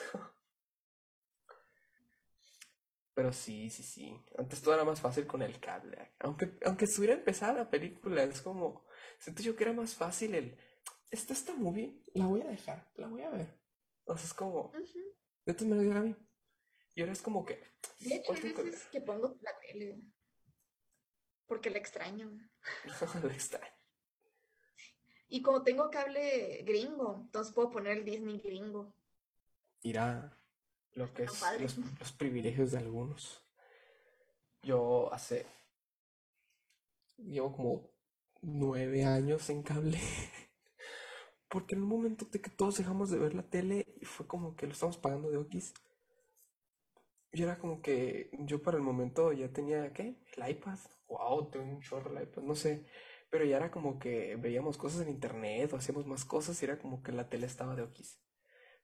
[3.13, 4.21] Pero sí, sí, sí.
[4.37, 6.13] Antes todo era más fácil con el cable.
[6.19, 8.85] Aunque, aunque estuviera empezada la película, es como.
[9.19, 10.57] Siento yo que era más fácil el.
[11.09, 13.57] Está esta movie, la voy a dejar, la voy a ver.
[14.03, 14.65] O sea, es como.
[14.65, 14.99] Ujú.
[15.45, 16.15] De todas maneras, ya la vi.
[16.95, 17.59] Y ahora es como que.
[17.99, 20.01] De hecho, ¿cuál hay veces que pongo la tele,
[21.47, 22.31] porque la extraño.
[23.23, 23.73] La extraño.
[25.27, 28.93] Y como tengo cable gringo, entonces puedo poner el Disney gringo.
[29.81, 30.37] Irá
[30.93, 33.45] lo que es los, los privilegios de algunos.
[34.63, 35.45] Yo hace.
[37.17, 37.89] Llevo como
[38.41, 39.99] nueve años en cable.
[41.49, 44.55] Porque en un momento de que todos dejamos de ver la tele y fue como
[44.55, 45.73] que lo estamos pagando de Okis.
[47.31, 50.15] Y era como que yo para el momento ya tenía, ¿qué?
[50.35, 50.79] El iPad.
[51.07, 52.85] Wow, tengo un chorro el iPad, no sé.
[53.29, 56.79] Pero ya era como que veíamos cosas en internet o hacíamos más cosas y era
[56.79, 58.19] como que la tele estaba de Okis.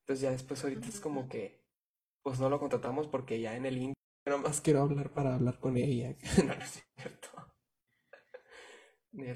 [0.01, 1.63] Entonces ya después ahorita es como que,
[2.23, 3.93] pues no lo contratamos porque ya en el
[4.25, 6.15] nada más quiero hablar para hablar con ella.
[6.45, 7.29] No, no es cierto.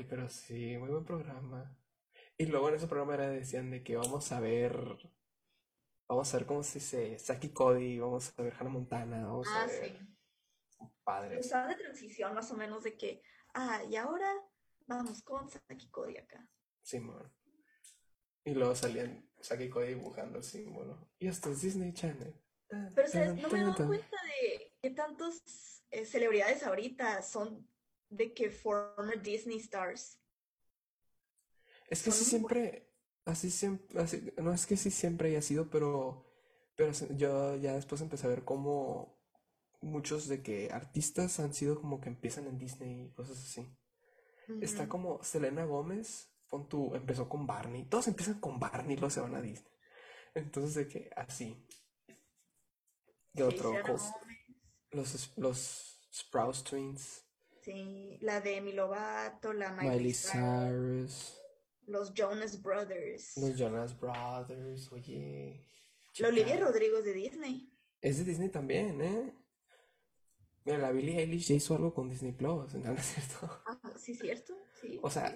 [0.10, 1.78] Pero sí, muy buen programa.
[2.38, 4.78] Y luego en ese programa era, decían de que vamos a ver,
[6.08, 9.64] vamos a ver cómo se dice, Saki Cody, vamos a ver Hannah Montana, vamos a
[9.64, 9.98] Ah, ver
[10.78, 10.88] sí.
[11.04, 11.46] padres.
[11.46, 13.22] Estaba de transición más o menos de que,
[13.54, 14.32] ah, y ahora
[14.88, 16.48] vamos con Saki Cody acá.
[16.82, 17.32] Simón.
[18.44, 21.10] Y luego salían Saki Cody dibujando el símbolo.
[21.20, 22.34] Y esto es Disney Channel.
[22.96, 23.36] Pero, ¿sabes?
[23.42, 25.42] No me he dado cuenta de qué tantos
[25.92, 27.68] eh, celebridades ahorita son
[28.10, 30.20] de que former Disney stars.
[31.90, 32.90] Es que así siempre,
[33.26, 36.26] así siempre, así- no es que sí siempre haya sido, pero,
[36.76, 39.16] pero yo ya después empecé a ver cómo
[39.82, 43.78] muchos de que artistas han sido como que empiezan en Disney y cosas así.
[44.62, 49.10] Está como Selena Gómez, pon tú, empezó con Barney, todos empiezan con Barney y luego
[49.10, 49.72] se van a Disney.
[50.34, 51.66] Entonces de que así.
[53.34, 53.74] ¿Qué Sí, otro?
[54.92, 57.22] Los, los Sprouse Twins,
[57.62, 61.42] Sí, la de Demi Lovato, la Miley Miley Cyrus,
[61.88, 63.36] los Jonas Brothers.
[63.38, 65.68] los Jonas Brothers, oye,
[66.20, 66.60] La Olivia.
[66.60, 67.74] Rodrigo es de Disney.
[68.02, 69.34] Es de Disney también, ¿eh?
[70.64, 73.64] Mira, la Billie Eilish ya hizo algo con Disney Plus, ¿no es cierto?
[73.66, 74.54] Ah, sí, cierto.
[74.80, 75.36] Sí, O sea-.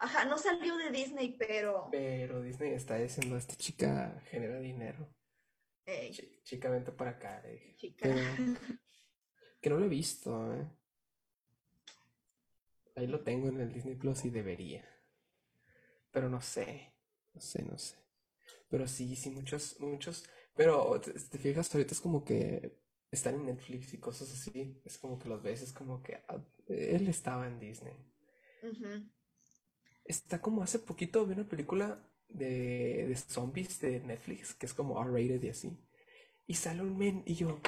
[0.00, 5.08] Ajá, no salió de Disney, pero Pero Disney está diciendo, esta chica genera dinero.
[5.86, 7.42] ey, Chi- chica, vente para acá,
[7.76, 8.06] chica.
[8.08, 8.36] Pero,
[9.60, 10.66] que no lo he visto, ¿eh?
[12.94, 14.84] Ahí lo tengo en el Disney Plus y debería.
[16.12, 16.92] Pero no sé,
[17.34, 17.96] no sé, no sé.
[18.70, 20.24] Pero sí, sí, muchos, muchos.
[20.56, 22.78] Pero te, te fijas, ahorita es como que
[23.10, 24.80] están en Netflix y cosas así.
[24.84, 27.94] Es como que los ves, es como que ah, él estaba en Disney.
[30.10, 31.86] Está como hace poquito vi una película
[32.28, 35.78] de, de zombies de Netflix que es como R-rated y así.
[36.46, 37.60] Y sale un men y yo,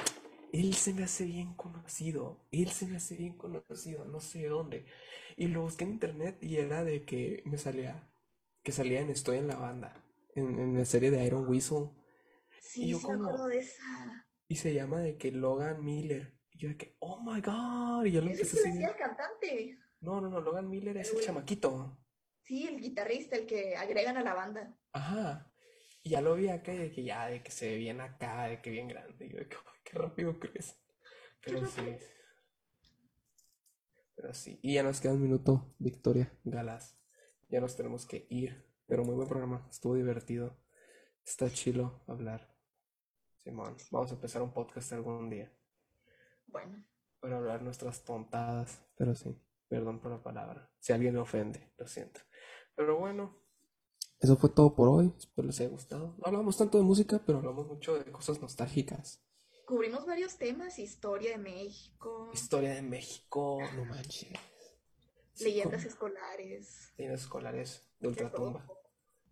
[0.51, 4.49] él se me hace bien conocido, él se me hace bien conocido, no sé de
[4.49, 4.85] dónde.
[5.37, 8.11] Y lo busqué en internet y era de que me salía,
[8.61, 10.03] que salía en Estoy en la banda,
[10.35, 11.91] en, en la serie de Iron Whistle.
[12.59, 14.27] Sí, Y yo como- esa.
[14.49, 16.37] Y se llama de que Logan Miller.
[16.51, 18.05] Y yo de que, oh my god.
[18.05, 19.79] Y yo lo empecé a cantante.
[20.01, 21.97] No, no, no, Logan Miller es El chamaquito.
[22.43, 24.77] Sí, el guitarrista, el que agregan a la banda.
[24.91, 25.51] Ajá.
[26.03, 28.43] Y ya lo vi acá y de que ya, de que se ve bien acá,
[28.47, 29.25] de que bien grande.
[29.25, 30.75] Y yo de que, "Ay, qué rápido crece.
[31.41, 31.81] Pero sí.
[31.81, 31.99] rápido.
[34.15, 34.59] Pero sí.
[34.61, 36.97] Y ya nos queda un minuto, Victoria Galas.
[37.49, 38.65] Ya nos tenemos que ir.
[38.85, 39.65] Pero muy buen programa.
[39.69, 40.59] Estuvo divertido.
[41.25, 42.53] Está chilo hablar.
[43.37, 45.51] Simón, vamos a empezar un podcast algún día.
[46.47, 46.85] Bueno,
[47.19, 48.81] Para hablar nuestras tontadas.
[48.97, 49.41] Pero sí.
[49.69, 50.69] Perdón por la palabra.
[50.79, 52.19] Si alguien le ofende, lo siento.
[52.75, 53.35] Pero bueno.
[54.19, 55.13] Eso fue todo por hoy.
[55.17, 56.15] Espero les haya gustado.
[56.17, 59.21] No hablamos tanto de música, pero hablamos mucho de cosas nostálgicas.
[59.65, 64.39] cubrimos varios temas, historia de México, Historia de México, no manches.
[65.39, 68.65] Leyendas escolares, leyendas escolares de de todo un ultratumba.
[68.65, 68.81] poco.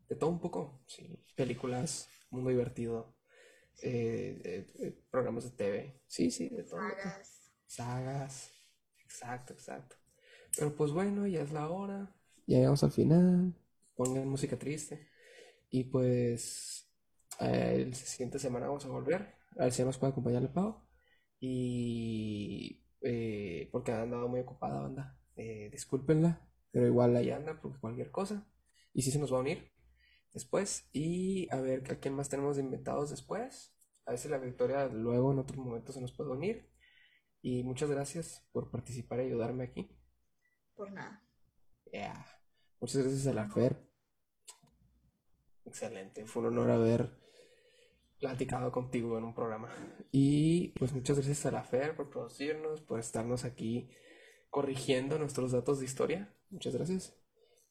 [0.09, 1.23] De todo un poco, sí.
[1.35, 3.15] Películas, mundo divertido.
[3.81, 6.01] eh, eh, eh, programas de TV.
[6.07, 6.79] Sí, sí, de todo.
[6.79, 7.51] Sagas.
[7.67, 8.51] Sagas.
[9.05, 9.95] Exacto, exacto.
[10.57, 12.15] Pero pues bueno, ya es la hora.
[12.51, 13.53] Ya llegamos al final.
[13.95, 15.07] Pongan música triste.
[15.69, 16.85] Y pues
[17.39, 19.35] eh, la siguiente semana vamos a volver.
[19.57, 20.85] A ver si ya nos puede acompañar el Pau.
[21.39, 25.17] Y eh, porque ha andado muy ocupada, banda.
[25.37, 26.45] Eh, discúlpenla.
[26.71, 28.45] Pero igual ahí anda por cualquier cosa.
[28.93, 29.71] Y sí se nos va a unir
[30.33, 30.89] después.
[30.91, 33.73] Y a ver a quién más tenemos de inventados después.
[34.05, 36.69] A ver si la Victoria luego en otros momentos se nos puede unir.
[37.41, 39.97] Y muchas gracias por participar y ayudarme aquí.
[40.75, 41.23] Por nada.
[41.93, 42.40] Yeah.
[42.81, 43.77] Muchas gracias a la Fer.
[45.65, 46.25] Excelente.
[46.25, 47.11] Fue un honor haber
[48.19, 49.69] platicado contigo en un programa.
[50.11, 53.89] Y pues muchas gracias a la Fer por producirnos, por estarnos aquí
[54.49, 56.35] corrigiendo nuestros datos de historia.
[56.49, 57.15] Muchas gracias.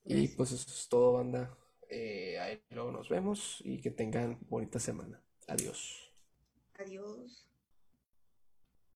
[0.05, 1.59] Y pues eso es todo, banda.
[1.89, 5.23] Eh, ahí luego nos vemos y que tengan bonita semana.
[5.49, 6.13] Adiós.
[6.79, 7.50] Adiós.